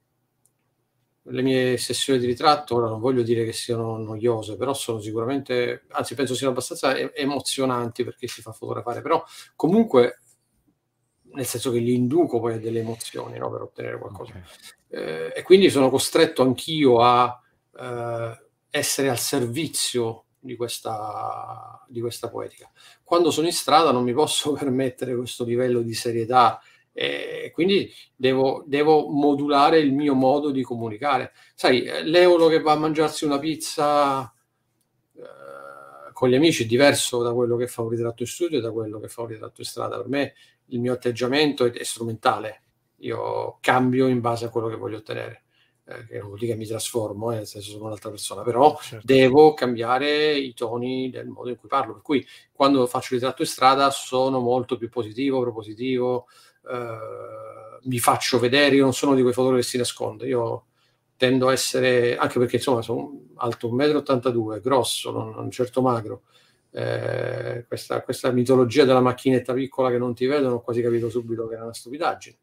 [1.27, 5.86] Le mie sessioni di ritratto, ora non voglio dire che siano noiose, però sono sicuramente,
[5.89, 9.23] anzi penso siano abbastanza emozionanti perché si fa fotografare, però
[9.55, 10.19] comunque
[11.36, 14.31] nel senso che li induco poi a delle emozioni no, per ottenere qualcosa.
[14.31, 14.43] Okay.
[14.89, 17.41] Eh, e quindi sono costretto anch'io a
[17.77, 22.70] eh, essere al servizio di questa, di questa poetica.
[23.04, 26.62] Quando sono in strada non mi posso permettere questo livello di serietà
[26.98, 31.34] e quindi devo, devo, modulare il mio modo di comunicare.
[31.54, 34.34] Sai, l'euro che va a mangiarsi una pizza
[35.14, 38.62] eh, con gli amici è diverso da quello che fa un ritratto in studio e
[38.62, 39.98] da quello che fa un ritratto in strada.
[39.98, 40.36] Per me
[40.68, 42.62] il mio atteggiamento è, strumentale,
[43.00, 45.45] io cambio in base a quello che voglio ottenere eh,
[45.86, 49.05] che non vuol dire che mi trasformo, eh, nel senso sono un'altra persona, però certo.
[49.05, 51.93] devo cambiare i toni del modo in cui parlo.
[51.93, 56.25] Per cui quando faccio il ritratto in strada sono molto più positivo, propositivo,
[56.67, 60.65] eh, mi faccio vedere, io non sono di quei fotografi che si nasconde, io
[61.17, 66.23] tendo a essere, anche perché insomma sono alto 1,82 m, grosso, non, non certo magro,
[66.71, 71.47] eh, questa, questa, mitologia della macchinetta piccola che non ti vedono, ho quasi capito subito
[71.47, 72.38] che era una stupidaggine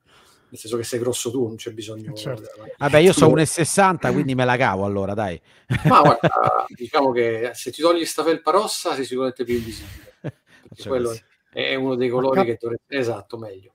[0.52, 2.12] nel senso che sei grosso tu, non c'è bisogno.
[2.12, 2.50] Certo.
[2.76, 5.40] Vabbè, io sono 1,60, quindi me la cavo allora, dai.
[5.88, 10.16] Ma guarda, diciamo che se ti togli sta felpa rossa sei sicuramente più invisibile.
[10.20, 11.24] Perché quello così.
[11.50, 12.94] è uno dei colori cap- che dovresti...
[12.94, 13.72] Esatto, meglio.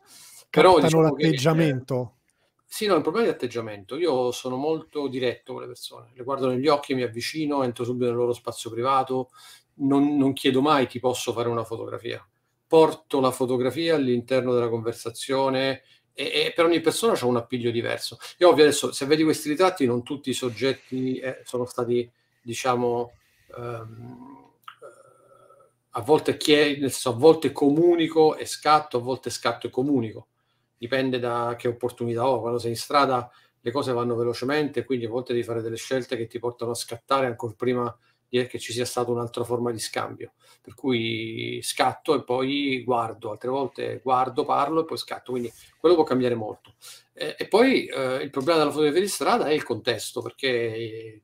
[0.52, 2.14] Però diciamo l'atteggiamento.
[2.14, 3.96] Che, sì, no, il problema è l'atteggiamento.
[3.96, 6.12] Io sono molto diretto con le persone.
[6.14, 9.32] Le guardo negli occhi, mi avvicino, entro subito nel loro spazio privato.
[9.80, 12.24] Non, non chiedo mai ti posso fare una fotografia.
[12.68, 15.82] Porto la fotografia all'interno della conversazione
[16.18, 18.18] e, e per ogni persona c'è un appiglio diverso.
[18.38, 22.10] E ovvio adesso, se vedi questi ritratti, non tutti i soggetti eh, sono stati,
[22.42, 23.12] diciamo,
[23.56, 24.46] ehm,
[25.92, 30.28] a volte chiedo, nel a volte comunico e scatto, a volte scatto e comunico.
[30.76, 32.40] Dipende da che opportunità ho.
[32.40, 33.30] Quando sei in strada
[33.62, 36.76] le cose vanno velocemente, quindi a volte devi fare delle scelte che ti portano a
[36.76, 37.98] scattare ancora prima
[38.30, 40.34] che ci sia stata un'altra forma di scambio.
[40.62, 45.96] Per cui scatto e poi guardo, altre volte guardo, parlo e poi scatto, quindi quello
[45.96, 46.76] può cambiare molto.
[47.14, 51.24] Eh, e poi eh, il problema della fotografia di strada è il contesto, perché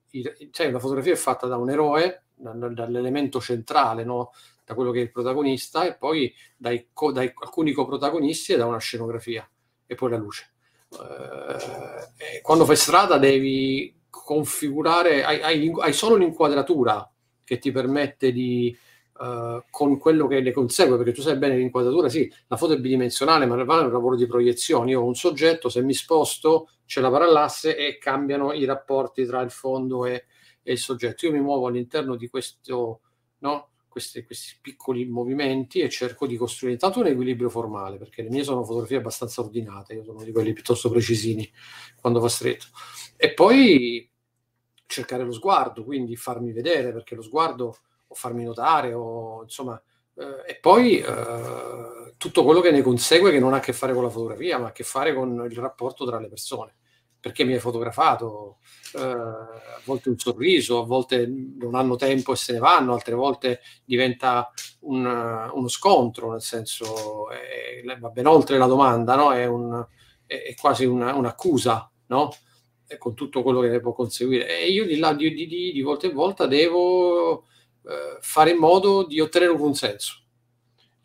[0.52, 4.32] cioè, una fotografia è fatta da un eroe, da, dall'elemento centrale, no?
[4.66, 8.66] da quello che è il protagonista, e poi dai, co, dai alcuni coprotagonisti e da
[8.66, 9.48] una scenografia,
[9.86, 10.54] e poi la luce.
[10.94, 17.12] Eh, quando fai strada devi configurare, hai, hai, hai, solo l'inquadratura
[17.44, 18.78] che ti permette di,
[19.18, 22.80] uh, con quello che ne consegue, perché tu sai bene l'inquadratura, sì, la foto è
[22.80, 24.92] bidimensionale, ma è un lavoro di proiezione.
[24.92, 29.42] Io ho un soggetto, se mi sposto c'è la parallasse e cambiano i rapporti tra
[29.42, 30.26] il fondo e,
[30.62, 31.26] e il soggetto.
[31.26, 33.02] Io mi muovo all'interno di questo,
[33.40, 33.70] no?
[33.94, 38.44] Questi, questi, piccoli movimenti e cerco di costruire intanto un equilibrio formale, perché le mie
[38.44, 41.48] sono fotografie abbastanza ordinate, io sono di quelli piuttosto precisini
[42.02, 42.66] quando va stretto.
[43.16, 44.10] E poi
[44.88, 47.78] cercare lo sguardo, quindi farmi vedere, perché lo sguardo
[48.08, 49.80] o farmi notare o insomma
[50.16, 53.94] eh, e poi eh, tutto quello che ne consegue che non ha a che fare
[53.94, 56.76] con la fotografia, ma ha a che fare con il rapporto tra le persone.
[57.24, 58.58] Perché mi hai fotografato?
[58.96, 63.14] Eh, a volte un sorriso, a volte non hanno tempo e se ne vanno, altre
[63.14, 64.52] volte diventa
[64.82, 69.32] un, uno scontro, nel senso è, va ben oltre la domanda, no?
[69.32, 69.88] è, un,
[70.26, 72.30] è, è, quasi una, un'accusa, no?
[72.98, 74.60] con tutto quello che ne può conseguire.
[74.60, 77.44] E io di là di, di, di volta in volta devo
[77.86, 80.23] eh, fare in modo di ottenere un consenso.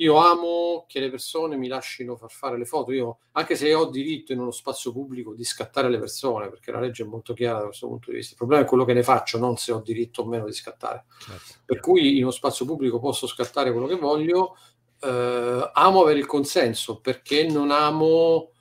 [0.00, 3.86] Io amo che le persone mi lasciano far fare le foto, io, anche se ho
[3.86, 7.58] diritto in uno spazio pubblico di scattare le persone, perché la legge è molto chiara
[7.58, 8.32] da questo punto di vista.
[8.32, 11.06] Il problema è quello che ne faccio, non se ho diritto o meno di scattare.
[11.18, 11.54] Certo.
[11.64, 14.56] Per cui in uno spazio pubblico posso scattare quello che voglio,
[15.00, 18.52] eh, amo avere il consenso perché non amo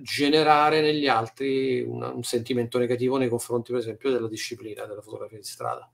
[0.00, 5.36] generare negli altri una, un sentimento negativo nei confronti, per esempio, della disciplina della fotografia
[5.36, 5.90] di strada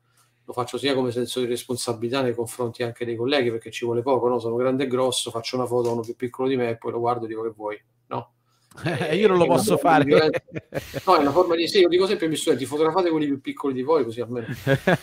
[0.46, 4.02] lo faccio sia come senso di responsabilità nei confronti anche dei colleghi perché ci vuole
[4.02, 4.38] poco, no?
[4.38, 6.92] sono grande e grosso, faccio una foto a uno più piccolo di me e poi
[6.92, 8.32] lo guardo e dico che vuoi, no?
[8.82, 10.04] Eh, io non lo posso fare.
[10.04, 11.68] no, è una forma di...
[11.68, 14.46] Sì, io dico sempre ai miei studenti, fotografate quelli più piccoli di voi così almeno.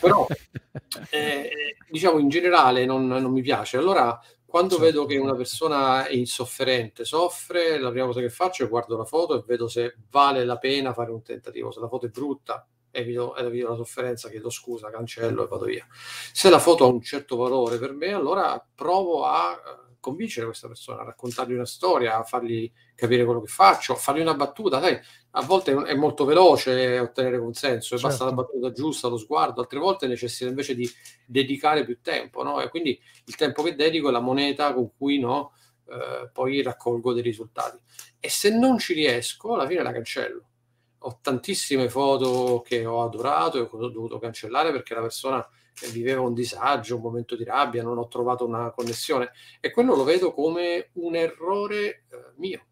[0.00, 0.26] Però,
[1.10, 1.50] eh,
[1.88, 3.78] diciamo, in generale non, non, mi piace.
[3.78, 4.84] Allora, quando certo.
[4.84, 9.04] vedo che una persona è insofferente, soffre, la prima cosa che faccio è guardo la
[9.04, 11.70] foto e vedo se vale la pena fare un tentativo.
[11.70, 15.86] Se la foto è brutta, evito, evito la sofferenza, chiedo scusa, cancello e vado via.
[16.32, 20.68] Se la foto ha un certo valore per me, allora provo a eh, convincere questa
[20.68, 24.80] persona, a raccontargli una storia, a fargli capire quello che faccio, a fargli una battuta.
[24.80, 24.98] Sai,
[25.30, 28.06] a volte è molto veloce ottenere consenso, certo.
[28.06, 30.88] basta la battuta giusta, lo sguardo, altre volte necessita invece di
[31.26, 32.60] dedicare più tempo, no?
[32.60, 35.54] E quindi il tempo che dedico è la moneta con cui no,
[35.88, 37.80] eh, poi raccolgo dei risultati.
[38.20, 40.46] E se non ci riesco, alla fine la cancello
[41.02, 45.46] ho tantissime foto che ho adorato e che ho dovuto cancellare perché la persona
[45.90, 49.30] viveva un disagio, un momento di rabbia, non ho trovato una connessione
[49.60, 52.66] e quello lo vedo come un errore eh, mio,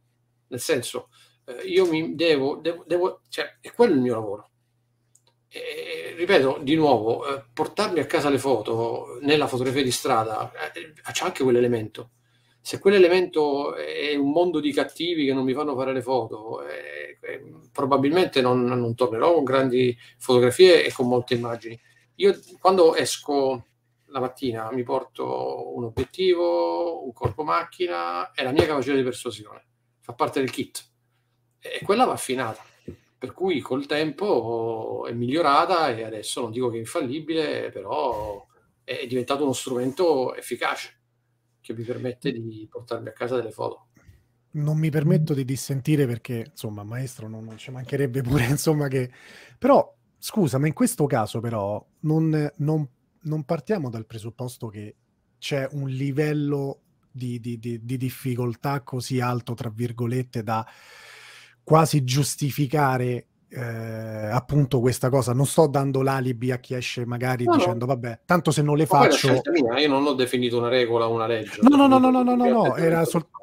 [0.49, 1.09] nel senso
[1.51, 4.51] eh, io mi devo, devo, devo, cioè è quello il mio lavoro.
[5.49, 10.93] E, ripeto di nuovo, eh, portarmi a casa le foto nella fotografia di strada eh,
[11.11, 12.11] c'è anche quell'elemento.
[12.62, 17.18] Se quell'elemento è un mondo di cattivi che non mi fanno fare le foto, eh,
[17.72, 21.78] probabilmente non, non, tornerò con grandi fotografie e con molte immagini.
[22.16, 23.66] Io quando esco
[24.06, 29.64] la mattina mi porto un obiettivo, un corpo macchina e la mia capacità di persuasione.
[30.00, 30.84] Fa parte del kit.
[31.58, 32.62] E quella va affinata.
[33.18, 38.46] Per cui col tempo è migliorata e adesso non dico che è infallibile, però
[38.82, 40.99] è diventato uno strumento efficace
[41.61, 43.86] che mi permette di portarmi a casa delle foto.
[44.52, 49.11] Non mi permetto di dissentire perché, insomma, maestro, non, non ci mancherebbe pure, insomma, che...
[49.58, 52.88] Però, scusa, ma in questo caso però non, non,
[53.22, 54.96] non partiamo dal presupposto che
[55.38, 56.80] c'è un livello
[57.11, 60.66] di, di, di, di, difficoltà così alto, tra virgolette, da
[61.62, 65.32] quasi giustificare eh, appunto questa cosa.
[65.32, 67.92] Non sto dando l'alibi a chi esce magari no, dicendo, no.
[67.94, 69.42] vabbè, tanto se non le faccio...
[69.53, 71.59] Mia, io non ho definito una regola, una legge.
[71.62, 73.38] No, no, no, no, no, no, no, no, era soltanto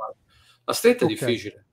[0.68, 1.16] la stretta okay.
[1.16, 1.66] è difficile.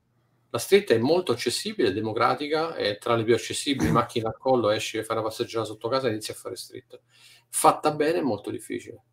[0.51, 3.91] La stretta è molto accessibile, democratica, è tra le più accessibili.
[3.91, 6.97] Macchina a collo, esci, fai una passeggiata sotto casa e inizi a fare stretta.
[7.49, 9.03] Fatta bene è molto difficile.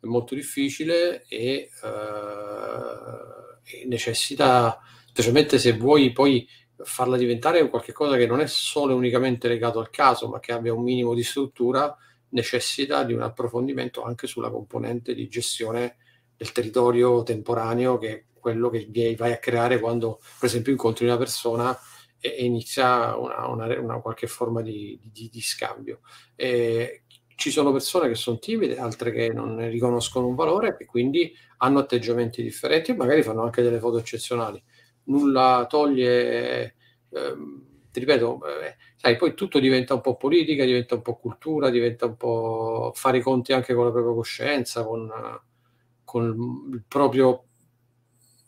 [0.00, 6.48] È molto difficile e, uh, e necessita, specialmente se vuoi poi
[6.84, 10.72] farla diventare qualcosa che non è solo e unicamente legato al caso, ma che abbia
[10.72, 11.96] un minimo di struttura,
[12.30, 15.96] necessita di un approfondimento anche sulla componente di gestione
[16.36, 21.76] del territorio temporaneo che quello che vai a creare quando, per esempio, incontri una persona
[22.20, 26.00] e, e inizia una, una, una, qualche forma di, di, di scambio.
[26.36, 27.02] E
[27.34, 31.32] ci sono persone che sono timide, altre che non ne riconoscono un valore e quindi
[31.58, 34.62] hanno atteggiamenti differenti e magari fanno anche delle foto eccezionali.
[35.08, 36.74] Nulla toglie,
[37.10, 41.70] ehm, ti ripeto, eh, sai, poi tutto diventa un po' politica, diventa un po' cultura,
[41.70, 45.10] diventa un po' fare i conti anche con la propria coscienza, con,
[46.04, 47.44] con il proprio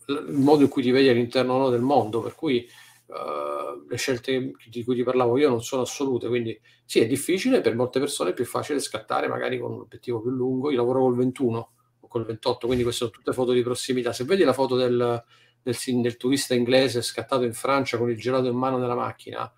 [0.08, 2.66] il modo in cui ti vedi all'interno no, del mondo, per cui
[3.06, 7.60] uh, le scelte di cui ti parlavo io non sono assolute, quindi sì, è difficile,
[7.60, 11.00] per molte persone è più facile scattare magari con un obiettivo più lungo, io lavoro
[11.00, 14.52] col 21 o col 28, quindi queste sono tutte foto di prossimità, se vedi la
[14.52, 15.24] foto del,
[15.62, 19.52] del, del turista inglese scattato in Francia con il gelato in mano nella macchina,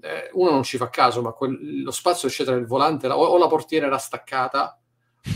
[0.00, 3.24] eh, uno non ci fa caso, ma quel, lo spazio eccetera il volante, la, o,
[3.24, 4.78] o la portiera era staccata,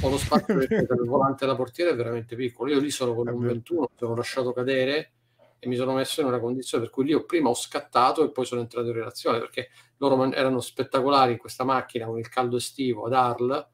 [0.01, 2.73] ho lo spazio del volante della portiera è veramente piccolo.
[2.73, 5.13] Io lì sono con un 21, mi sono lasciato cadere
[5.59, 8.45] e mi sono messo in una condizione per cui lì prima ho scattato e poi
[8.45, 13.07] sono entrato in relazione perché loro erano spettacolari in questa macchina con il caldo estivo
[13.07, 13.67] ad Arles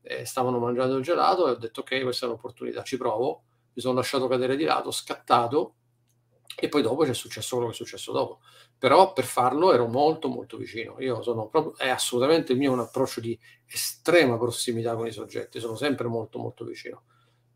[0.00, 3.42] eh, stavano mangiando il gelato e ho detto ok, questa è un'opportunità, ci provo,
[3.72, 5.74] mi sono lasciato cadere di lato, scattato
[6.56, 8.40] e poi dopo c'è successo quello che è successo dopo.
[8.78, 10.96] Però per farlo ero molto molto vicino.
[11.00, 15.60] Io sono proprio, è assolutamente il mio un approccio di estrema prossimità con i soggetti,
[15.60, 17.04] sono sempre molto molto vicino.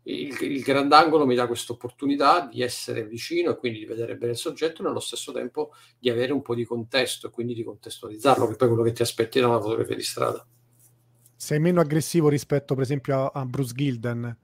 [0.03, 4.31] Il, il grandangolo mi dà questa opportunità di essere vicino e quindi di vedere bene
[4.31, 7.63] il soggetto e nello stesso tempo di avere un po' di contesto e quindi di
[7.63, 10.45] contestualizzarlo, che poi è quello che ti aspetti da una fotografia di strada.
[11.35, 14.35] Sei meno aggressivo rispetto, per esempio, a, a Bruce Gilden?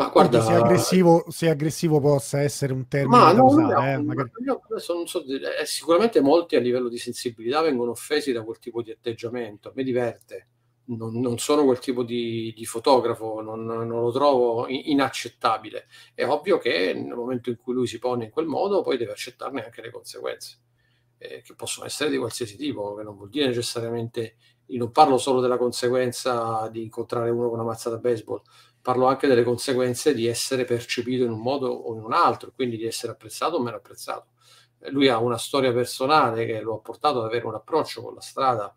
[0.00, 4.02] Ma guarda, se aggressivo, se aggressivo possa essere un termine ma no, usare, no, eh,
[4.02, 4.30] magari...
[4.76, 9.68] so, eh, sicuramente molti a livello di sensibilità vengono offesi da quel tipo di atteggiamento.
[9.68, 10.48] A me diverte,
[10.86, 15.86] non, non sono quel tipo di, di fotografo, non, non, lo trovo inaccettabile.
[16.14, 19.12] È ovvio che nel momento in cui lui si pone in quel modo, poi deve
[19.12, 20.60] accettarne anche le conseguenze,
[21.18, 24.36] eh, che possono essere di qualsiasi tipo, che non vuol dire necessariamente.
[24.70, 28.40] Io non parlo solo della conseguenza di incontrare uno con una mazza da baseball
[28.82, 32.76] parlo anche delle conseguenze di essere percepito in un modo o in un altro, quindi
[32.76, 34.28] di essere apprezzato o meno apprezzato.
[34.90, 38.20] Lui ha una storia personale che lo ha portato ad avere un approccio con la
[38.20, 38.74] strada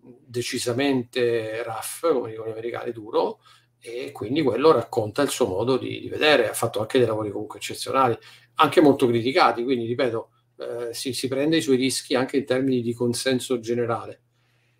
[0.00, 3.40] decisamente rough, come dicono gli americani, duro,
[3.78, 6.48] e quindi quello racconta il suo modo di, di vedere.
[6.48, 8.16] Ha fatto anche dei lavori comunque eccezionali,
[8.54, 12.80] anche molto criticati, quindi ripeto, eh, si, si prende i suoi rischi anche in termini
[12.80, 14.22] di consenso generale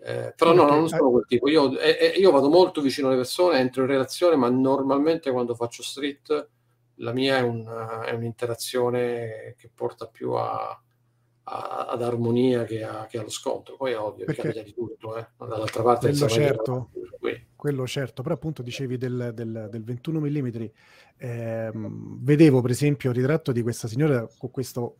[0.04, 1.48] eh, però no, non sono quel tipo.
[1.48, 5.82] Io, eh, io, vado molto vicino alle persone, entro in relazione, ma normalmente quando faccio
[5.82, 6.48] street
[6.96, 7.64] la mia è, un,
[8.04, 10.70] è un'interazione che porta più a,
[11.44, 13.76] a, ad armonia che, a, che, allo scontro.
[13.76, 15.26] Poi è ovvio che capita di tutto, eh.
[15.38, 16.90] dall'altra parte quello certo,
[17.54, 20.46] quello certo, però appunto dicevi del, del, del 21 mm,
[21.18, 24.96] eh, vedevo per esempio il ritratto di questa signora con questo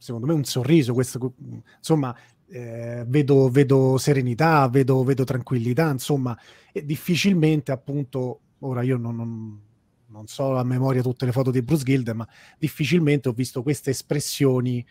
[0.00, 1.34] secondo me un sorriso, questo,
[1.76, 2.16] insomma,
[2.50, 6.36] eh, vedo, vedo, serenità, vedo, vedo, tranquillità, insomma,
[6.72, 9.60] difficilmente appunto, ora io non, non,
[10.06, 12.28] non, so a memoria tutte le foto di Bruce Gilden, ma
[12.58, 14.84] difficilmente ho visto queste espressioni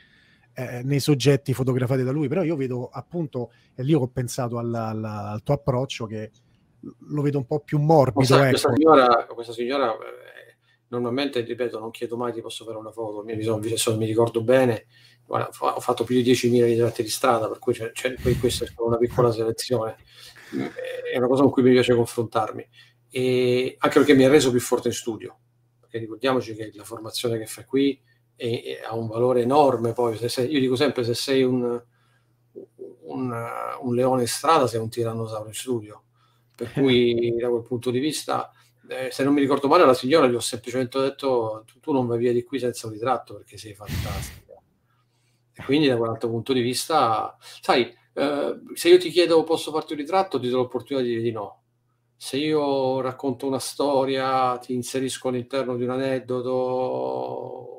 [0.53, 4.87] eh, nei soggetti fotografati da lui, però io vedo appunto, e lì ho pensato alla,
[4.87, 6.31] alla, al tuo approccio che
[7.09, 8.25] lo vedo un po' più morbido.
[8.25, 8.49] Sa, ecco.
[8.49, 10.55] questa signora, questa signora eh,
[10.87, 14.85] normalmente, ripeto, non chiedo mai ti posso fare una foto, mi, mi, mi ricordo bene,
[15.29, 18.69] guarda, ho fatto più di 10.000 ritratti di strada, per cui c'è, c'è, questa è
[18.77, 19.97] una piccola selezione.
[21.13, 22.67] È una cosa con cui mi piace confrontarmi.
[23.11, 25.37] E anche perché mi ha reso più forte in studio.
[25.79, 28.01] Perché ricordiamoci che la formazione che fai qui
[28.35, 29.93] è, è, ha un valore enorme.
[29.93, 31.79] Poi, se sei, io dico sempre: se sei un,
[33.01, 33.47] un,
[33.81, 36.03] un, leone in strada, sei un tirannosauro in studio.
[36.55, 38.51] Per cui, da quel punto di vista,
[38.87, 42.07] eh, se non mi ricordo male, alla signora gli ho semplicemente detto: tu, tu non
[42.07, 44.48] vai via di qui senza un ritratto perché sei fantastica
[45.65, 49.99] quindi da quell'altro punto di vista, sai, eh, se io ti chiedo posso farti un
[49.99, 51.63] ritratto, ti do l'opportunità di dire di no.
[52.15, 57.69] Se io racconto una storia, ti inserisco all'interno di un aneddoto,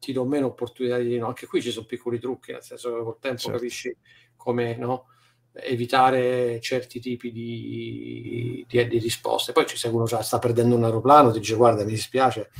[0.00, 1.28] ti do meno opportunità di dire no.
[1.28, 3.58] Anche qui ci sono piccoli trucchi, nel senso che col tempo certo.
[3.58, 3.96] capisci
[4.34, 5.06] come no,
[5.52, 9.52] evitare certi tipi di, di, di, risposte.
[9.52, 12.50] Poi ci segue uno già sta perdendo un aeroplano, ti dice guarda mi dispiace,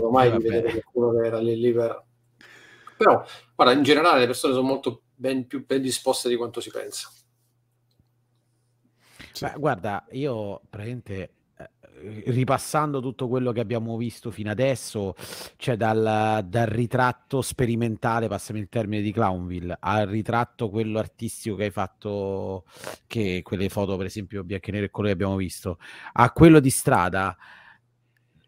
[0.00, 2.04] non mai di vedere qualcuno che era lì, lì per
[2.96, 3.24] però,
[3.54, 7.10] guarda, in generale le persone sono molto ben, più ben disposte di quanto si pensa.
[9.40, 15.14] Beh, guarda, io praticamente eh, ripassando tutto quello che abbiamo visto fino adesso,
[15.56, 21.64] cioè dal, dal, ritratto sperimentale, passami il termine di Clownville, al ritratto quello artistico che
[21.64, 22.64] hai fatto,
[23.08, 25.78] che quelle foto per esempio bianche e nere e colore che abbiamo visto,
[26.12, 27.36] a quello di strada,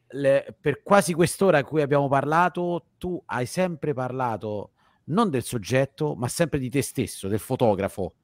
[0.09, 4.73] le, per quasi quest'ora a cui abbiamo parlato, tu hai sempre parlato
[5.07, 8.15] non del soggetto, ma sempre di te stesso, del fotografo.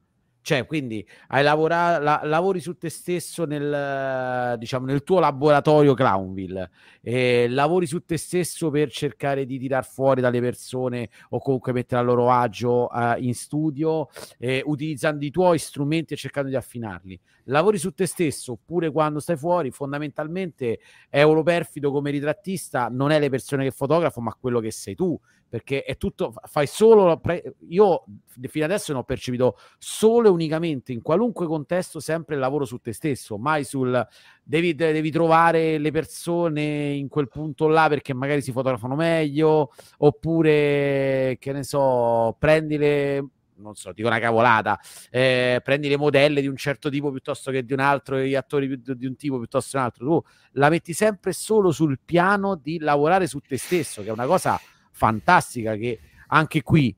[0.43, 6.69] Cioè, quindi hai lavorato, la, lavori su te stesso nel, diciamo, nel tuo laboratorio Clownville,
[7.01, 12.01] e lavori su te stesso per cercare di tirar fuori dalle persone o comunque mettere
[12.01, 17.21] a loro agio uh, in studio, eh, utilizzando i tuoi strumenti e cercando di affinarli.
[17.45, 23.31] Lavori su te stesso oppure quando stai fuori, fondamentalmente Europerfido come ritrattista non è le
[23.31, 25.17] persone che fotografo, ma quello che sei tu
[25.53, 27.21] perché è tutto, fai solo,
[27.69, 28.05] io
[28.49, 32.93] fino adesso ne ho percepito solo unicamente in qualunque contesto sempre il lavoro su te
[32.93, 34.07] stesso, mai sul
[34.43, 41.37] devi, devi trovare le persone in quel punto là perché magari si fotografano meglio, oppure
[41.39, 43.27] che ne so, prendi le
[43.63, 44.79] non so, dico una cavolata,
[45.09, 48.81] eh, prendi le modelle di un certo tipo piuttosto che di un altro, gli attori
[48.83, 50.23] di un tipo piuttosto che un altro, tu
[50.53, 54.61] la metti sempre solo sul piano di lavorare su te stesso, che è una cosa
[54.91, 56.95] fantastica che anche qui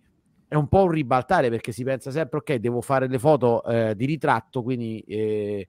[0.55, 3.97] è un po' un ribaltare perché si pensa sempre ok devo fare le foto eh,
[3.97, 5.69] di ritratto quindi eh,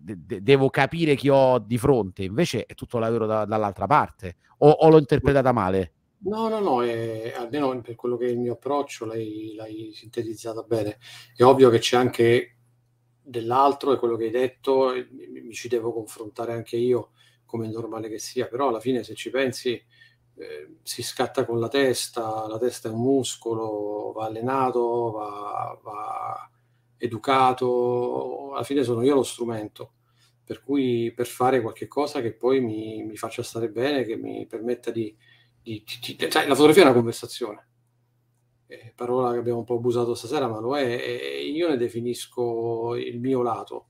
[0.00, 4.70] de- devo capire chi ho di fronte, invece è tutto lavoro da- dall'altra parte, o-,
[4.70, 5.92] o l'ho interpretata male?
[6.22, 10.62] No, no, no, è, almeno per quello che è il mio approccio l'hai, l'hai sintetizzata
[10.62, 10.98] bene.
[11.34, 12.56] È ovvio che c'è anche
[13.22, 17.12] dell'altro, è quello che hai detto, mi ci devo confrontare anche io,
[17.46, 19.82] come è normale che sia, però alla fine se ci pensi
[20.40, 26.50] eh, si scatta con la testa, la testa è un muscolo, va allenato, va, va
[26.96, 29.92] educato, alla fine sono io lo strumento
[30.50, 34.48] per cui per fare qualche cosa che poi mi, mi faccia stare bene, che mi
[34.48, 35.16] permetta di,
[35.62, 37.68] di, di, di sai, la fotografia è una conversazione,
[38.66, 42.96] eh, parola che abbiamo un po' abusato stasera, ma lo è, e io ne definisco
[42.96, 43.86] il mio lato.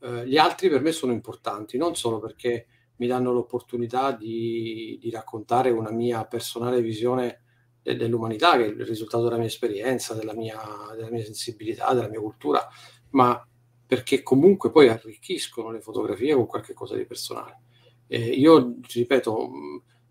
[0.00, 5.10] Eh, gli altri per me sono importanti, non solo perché mi danno l'opportunità di, di
[5.10, 7.42] raccontare una mia personale visione
[7.82, 10.60] dell'umanità, che è il risultato della mia esperienza, della mia,
[10.96, 12.66] della mia sensibilità, della mia cultura,
[13.10, 13.46] ma
[13.86, 17.60] perché comunque poi arricchiscono le fotografie con qualche cosa di personale.
[18.08, 19.50] Eh, io, ripeto,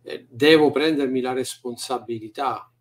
[0.04, 2.72] eh, devo prendermi la responsabilità,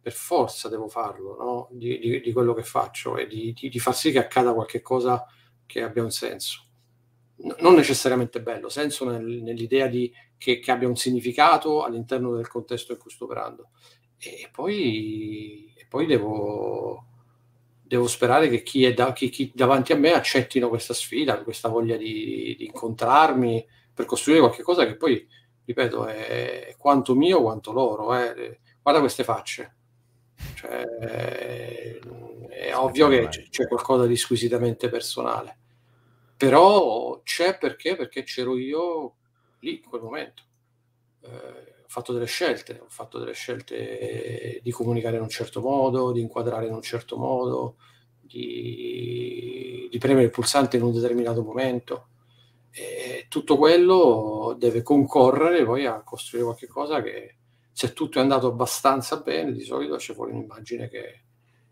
[0.00, 1.68] per forza devo farlo, no?
[1.70, 5.24] di, di, di, quello che faccio e di, di, far sì che accada qualche cosa
[5.64, 6.64] che abbia un senso.
[7.60, 12.92] Non necessariamente bello, senso nel, nell'idea di, che, che abbia un significato all'interno del contesto
[12.92, 13.70] in cui sto operando
[14.24, 17.06] e poi, e poi devo,
[17.82, 21.68] devo, sperare che chi è da, chi, chi davanti a me accettino questa sfida, questa
[21.68, 25.26] voglia di, di, incontrarmi per costruire qualcosa che poi,
[25.64, 28.14] ripeto, è quanto mio quanto loro.
[28.14, 28.60] Eh.
[28.80, 29.76] Guarda queste facce.
[30.54, 30.82] Cioè,
[32.48, 35.58] è ovvio che c'è qualcosa di squisitamente personale,
[36.42, 37.94] però c'è perché?
[37.94, 39.14] Perché c'ero io
[39.60, 40.42] lì in quel momento.
[41.20, 46.20] Eh, fatto delle scelte, ho fatto delle scelte di comunicare in un certo modo, di
[46.20, 47.76] inquadrare in un certo modo,
[48.20, 52.08] di, di premere il pulsante in un determinato momento.
[52.72, 57.36] E tutto quello deve concorrere poi a costruire qualcosa che
[57.70, 61.22] se tutto è andato abbastanza bene, di solito c'è fuori un'immagine che,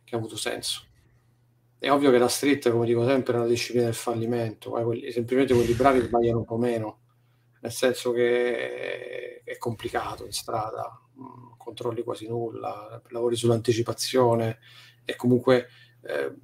[0.05, 0.90] che ha avuto senso.
[1.81, 4.85] È ovvio che la street, come dico sempre, è una disciplina del fallimento, eh?
[4.85, 7.01] quelli, semplicemente quelli bravi sbagliano un po' meno
[7.61, 14.59] nel senso che è complicato in strada, mm, controlli quasi nulla, lavori sull'anticipazione
[15.05, 15.69] e comunque
[16.03, 16.35] eh,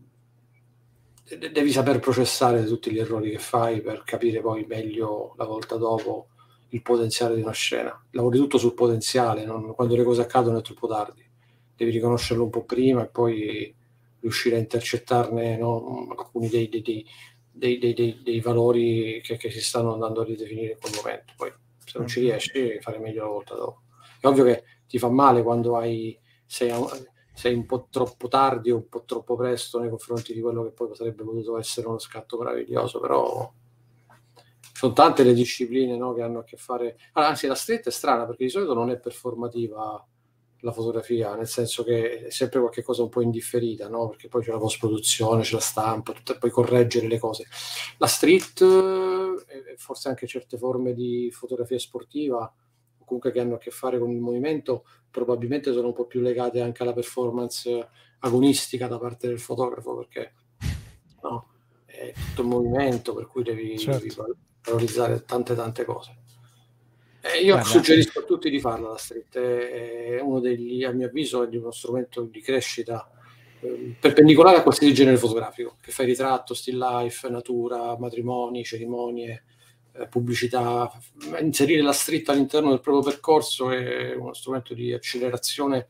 [1.50, 6.28] devi saper processare tutti gli errori che fai per capire poi meglio la volta dopo
[6.70, 8.06] il potenziale di una scena.
[8.10, 11.24] Lavori tutto sul potenziale, non, quando le cose accadono è troppo tardi,
[11.74, 13.74] devi riconoscerlo un po' prima e poi
[14.26, 17.08] riuscire a intercettarne no, alcuni dei, dei, dei
[18.22, 21.32] dei, valori che, che, si stanno andando a ridefinire in quel momento.
[21.36, 21.52] Poi
[21.84, 22.28] se non ci mm-hmm.
[22.28, 23.82] riesci, fare meglio la volta dopo.
[24.20, 26.72] È ovvio che ti fa male quando hai, sei,
[27.32, 30.70] sei, un po' troppo tardi o un po' troppo presto nei confronti di quello che
[30.70, 33.50] poi sarebbe potuto essere uno scatto meraviglioso, però
[34.72, 36.98] sono tante le discipline no, che hanno a che fare.
[37.12, 40.06] Ah, anzi, la stretta è strana perché di solito non è performativa
[40.60, 44.08] la fotografia, nel senso che è sempre qualcosa un po' indifferita, no?
[44.08, 47.46] perché poi c'è la post-produzione, c'è la stampa, tutta, puoi correggere le cose.
[47.98, 52.42] La street, e forse anche certe forme di fotografia sportiva,
[52.98, 56.20] o comunque che hanno a che fare con il movimento, probabilmente sono un po' più
[56.20, 57.88] legate anche alla performance
[58.20, 60.32] agonistica da parte del fotografo, perché
[61.22, 61.48] no?
[61.84, 64.00] è tutto il movimento, per cui devi, certo.
[64.00, 64.14] devi
[64.64, 66.24] valorizzare tante tante cose.
[67.34, 67.68] Eh, io Guarda.
[67.68, 71.72] suggerisco a tutti di farla la street, è uno degli, a mio avviso, è uno
[71.72, 73.10] strumento di crescita
[73.60, 79.44] eh, perpendicolare a qualsiasi genere fotografico, che fai ritratto, still life, natura, matrimoni, cerimonie,
[79.92, 80.90] eh, pubblicità.
[81.40, 85.88] Inserire la street all'interno del proprio percorso è uno strumento di accelerazione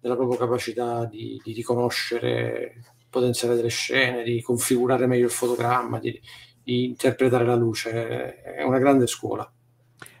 [0.00, 5.98] della propria capacità di, di riconoscere il potenziale delle scene, di configurare meglio il fotogramma,
[5.98, 6.18] di,
[6.62, 8.40] di interpretare la luce.
[8.42, 9.50] È una grande scuola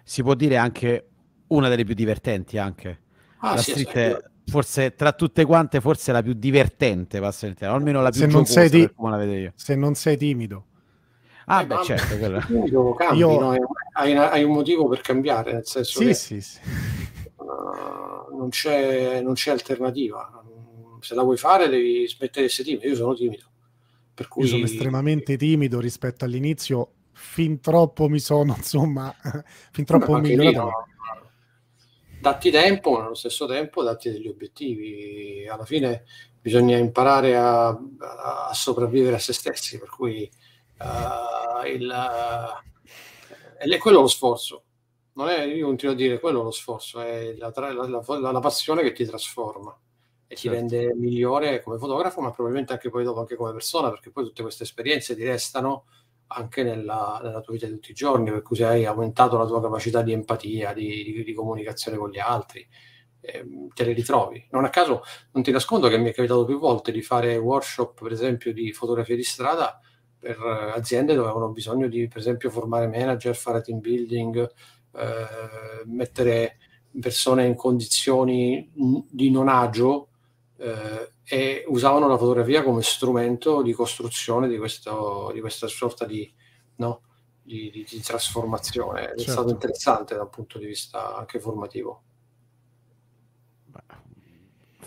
[0.08, 1.06] si può dire anche
[1.48, 2.98] una delle più divertenti anche.
[3.40, 7.52] Ah, la sì, street è, forse tra tutte quante forse la più divertente, passa il
[7.52, 9.52] tempo, almeno la più se non sei come la vedo io.
[9.54, 10.64] Se non sei timido.
[11.44, 12.94] Ah, eh, beh, certo, quello.
[12.94, 13.38] Cambi, io...
[13.38, 13.54] no?
[13.92, 16.58] hai, hai, un motivo per cambiare, nel senso sì, che sì, sì.
[17.36, 20.42] Uh, non, c'è, non c'è alternativa.
[21.00, 22.86] Se la vuoi fare devi smettere di essere timido.
[22.86, 23.44] Io sono timido.
[24.14, 24.44] Per cui...
[24.44, 29.14] Io sono estremamente timido rispetto all'inizio fin troppo mi sono, insomma,
[29.72, 30.58] fin troppo Beh, migliorato.
[30.58, 30.86] No.
[32.20, 35.46] Datti tempo, ma allo stesso tempo datti degli obiettivi.
[35.48, 36.04] Alla fine
[36.40, 40.30] bisogna imparare a, a sopravvivere a se stessi, per cui
[40.78, 44.64] uh, il, uh, è quello lo sforzo.
[45.14, 48.82] Non è, io continuo a dire, quello lo sforzo, è la, la, la, la passione
[48.82, 49.76] che ti trasforma
[50.28, 50.40] e certo.
[50.40, 54.24] ti rende migliore come fotografo, ma probabilmente anche poi dopo anche come persona, perché poi
[54.24, 55.86] tutte queste esperienze ti restano
[56.28, 59.46] anche nella, nella, tua vita di tutti i giorni, per cui se hai aumentato la
[59.46, 62.66] tua capacità di empatia, di, di, di comunicazione con gli altri,
[63.20, 64.46] eh, te le ritrovi.
[64.50, 65.02] Non a caso
[65.32, 68.72] non ti nascondo che mi è capitato più volte di fare workshop, per esempio, di
[68.72, 69.80] fotografia di strada
[70.18, 70.38] per
[70.74, 74.50] aziende dove avevano bisogno di, per esempio, formare manager, fare team building,
[74.96, 76.58] eh, mettere
[77.00, 80.07] persone in condizioni di non agio
[80.58, 86.30] eh, e usavano la fotografia come strumento di costruzione di, questo, di questa sorta di,
[86.76, 87.02] no,
[87.42, 89.00] di, di, trasformazione.
[89.00, 89.14] Certo.
[89.14, 89.52] È stato certo.
[89.52, 92.02] interessante dal punto di vista anche formativo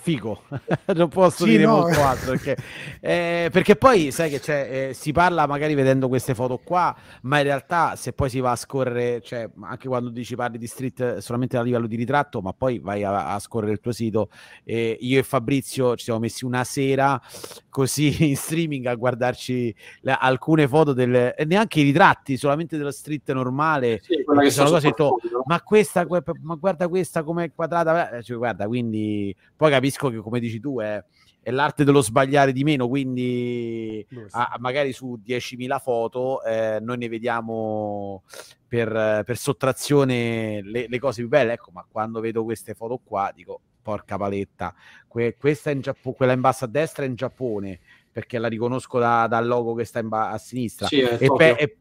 [0.01, 0.41] figo,
[0.95, 1.81] non posso sì, dire no.
[1.81, 2.57] molto altro perché,
[2.99, 7.37] eh, perché, poi sai che c'è, eh, si parla magari vedendo queste foto qua, ma
[7.37, 11.17] in realtà se poi si va a scorrere, cioè anche quando dici parli di street
[11.17, 14.29] solamente a livello di ritratto, ma poi vai a, a scorrere il tuo sito,
[14.63, 17.21] eh, io e Fabrizio ci siamo messi una sera
[17.69, 23.31] così in streaming a guardarci le, alcune foto del, neanche i ritratti, solamente della street
[23.33, 24.15] normale, sì,
[24.49, 26.07] sono cose detto, ma questa,
[26.41, 30.79] ma guarda questa come quadrata, cioè, guarda, quindi poi capisci capisco che, come dici tu,
[30.79, 31.03] è,
[31.41, 37.09] è l'arte dello sbagliare di meno, quindi a, magari su 10.000 foto eh, noi ne
[37.09, 38.23] vediamo
[38.67, 41.53] per, per sottrazione le, le, cose più belle.
[41.53, 44.73] Ecco, ma quando vedo queste foto qua dico, porca paletta,
[45.07, 47.79] que, questa in Giappone, quella in basso a destra è in Giappone,
[48.11, 50.87] perché la riconosco da, dal logo che sta in ba- a sinistra.
[50.87, 51.77] Sì, e, pe- e,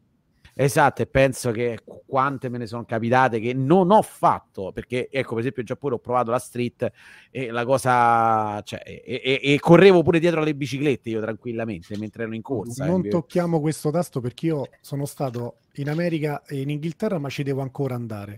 [0.53, 5.29] Esatto, e penso che quante me ne sono capitate che non ho fatto, perché ecco,
[5.29, 6.91] per esempio in Giappone ho provato la street
[7.29, 12.23] e la cosa, cioè, e, e, e correvo pure dietro alle biciclette io tranquillamente mentre
[12.23, 12.85] ero in corsa.
[12.85, 13.09] Non eh.
[13.09, 17.61] tocchiamo questo tasto perché io sono stato in America e in Inghilterra, ma ci devo
[17.61, 18.37] ancora andare.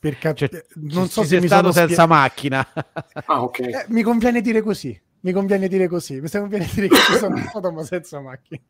[0.00, 2.06] Perché cioè, non so ci se sei stato senza spie...
[2.06, 2.66] macchina.
[3.26, 3.58] ah, ok.
[3.58, 4.98] Eh, mi conviene dire così.
[5.20, 6.20] Mi conviene dire così.
[6.20, 8.60] Mi conviene dire che sono stato ma senza macchina.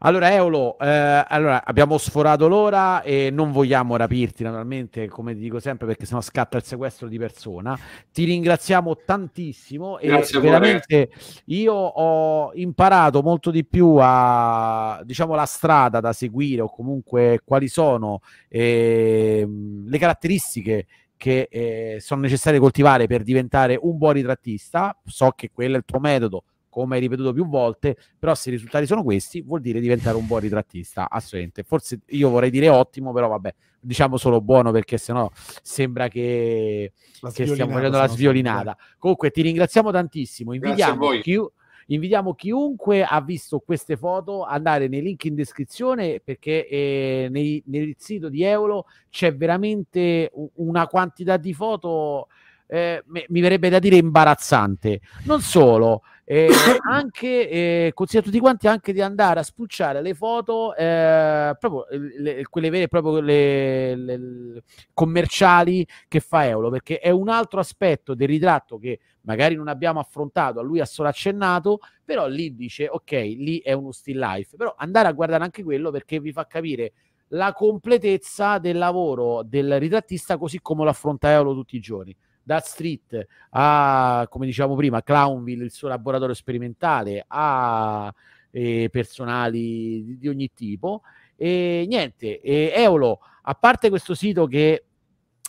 [0.00, 5.86] Allora, Eolo, eh, allora, abbiamo sforato l'ora e non vogliamo rapirti, naturalmente, come dico sempre,
[5.86, 7.78] perché sennò scatta il sequestro di persona.
[8.12, 11.10] Ti ringraziamo tantissimo Grazie e veramente
[11.46, 17.68] io ho imparato molto di più a, diciamo, la strada da seguire o comunque quali
[17.68, 19.48] sono eh,
[19.86, 20.86] le caratteristiche
[21.16, 24.94] che eh, sono necessarie coltivare per diventare un buon ritrattista.
[25.06, 26.44] So che quello è il tuo metodo
[26.76, 30.26] come hai ripetuto più volte, però se i risultati sono questi, vuol dire diventare un
[30.26, 31.62] buon ritrattista, assolutamente.
[31.62, 35.30] Forse io vorrei dire ottimo, però vabbè, diciamo solo buono perché sennò
[35.62, 36.92] sembra che,
[37.32, 38.76] che stiamo facendo la sviolinata.
[38.98, 41.40] Comunque ti ringraziamo tantissimo, invitiamo, chi,
[41.86, 47.62] invitiamo chiunque ha visto queste foto ad andare nei link in descrizione perché eh, nei,
[47.68, 52.28] nel sito di Eolo c'è veramente una quantità di foto...
[52.66, 55.00] Eh, mi verrebbe da dire imbarazzante.
[55.24, 56.48] Non solo, eh,
[56.90, 61.86] anche eh, consiglio a tutti quanti anche di andare a spulciare le foto eh, proprio
[62.18, 64.62] le, quelle vere proprio le, le,
[64.92, 70.00] commerciali che fa Eolo perché è un altro aspetto del ritratto che magari non abbiamo
[70.00, 74.56] affrontato a lui ha solo accennato però lì dice ok lì è uno still life
[74.56, 76.92] però andare a guardare anche quello perché vi fa capire
[77.30, 82.16] la completezza del lavoro del ritrattista così come lo affronta Eolo tutti i giorni
[82.46, 88.14] da Street a, come diciamo prima, Clownville, il suo laboratorio sperimentale, a
[88.52, 91.02] eh, personali di, di, ogni tipo.
[91.34, 94.84] E niente, e Eolo, a parte questo sito che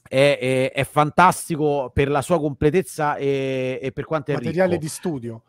[0.09, 4.81] è, è, è fantastico per la sua completezza e, e per quanto è materiale ricco.
[4.81, 5.43] di studio.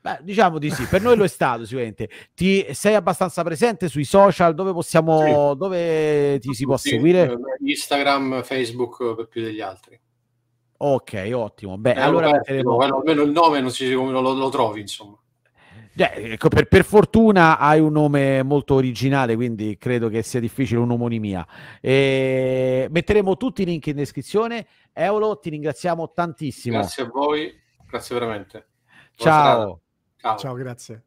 [0.00, 2.08] Beh, diciamo di sì, per noi lo è stato sicuramente.
[2.32, 5.58] Ti sei abbastanza presente sui social dove possiamo, sì.
[5.58, 7.36] dove ti si può sì, seguire?
[7.62, 10.00] Instagram, Facebook per più degli altri.
[10.86, 11.78] Ok, ottimo.
[11.78, 12.76] Beh, eh, allora beh, metteremo...
[12.76, 15.18] almeno il nome non si come lo, lo trovi, insomma.
[15.96, 20.80] Eh, ecco, per, per, fortuna hai un nome molto originale, quindi credo che sia difficile
[20.80, 21.46] un'omonimia.
[21.80, 24.66] E metteremo tutti i link in descrizione.
[24.92, 26.76] Eolo, ti ringraziamo tantissimo.
[26.76, 27.54] Grazie a voi,
[27.86, 28.66] grazie veramente.
[29.16, 29.80] Ciao.
[30.18, 30.36] Ciao.
[30.36, 31.02] Ciao, grazie.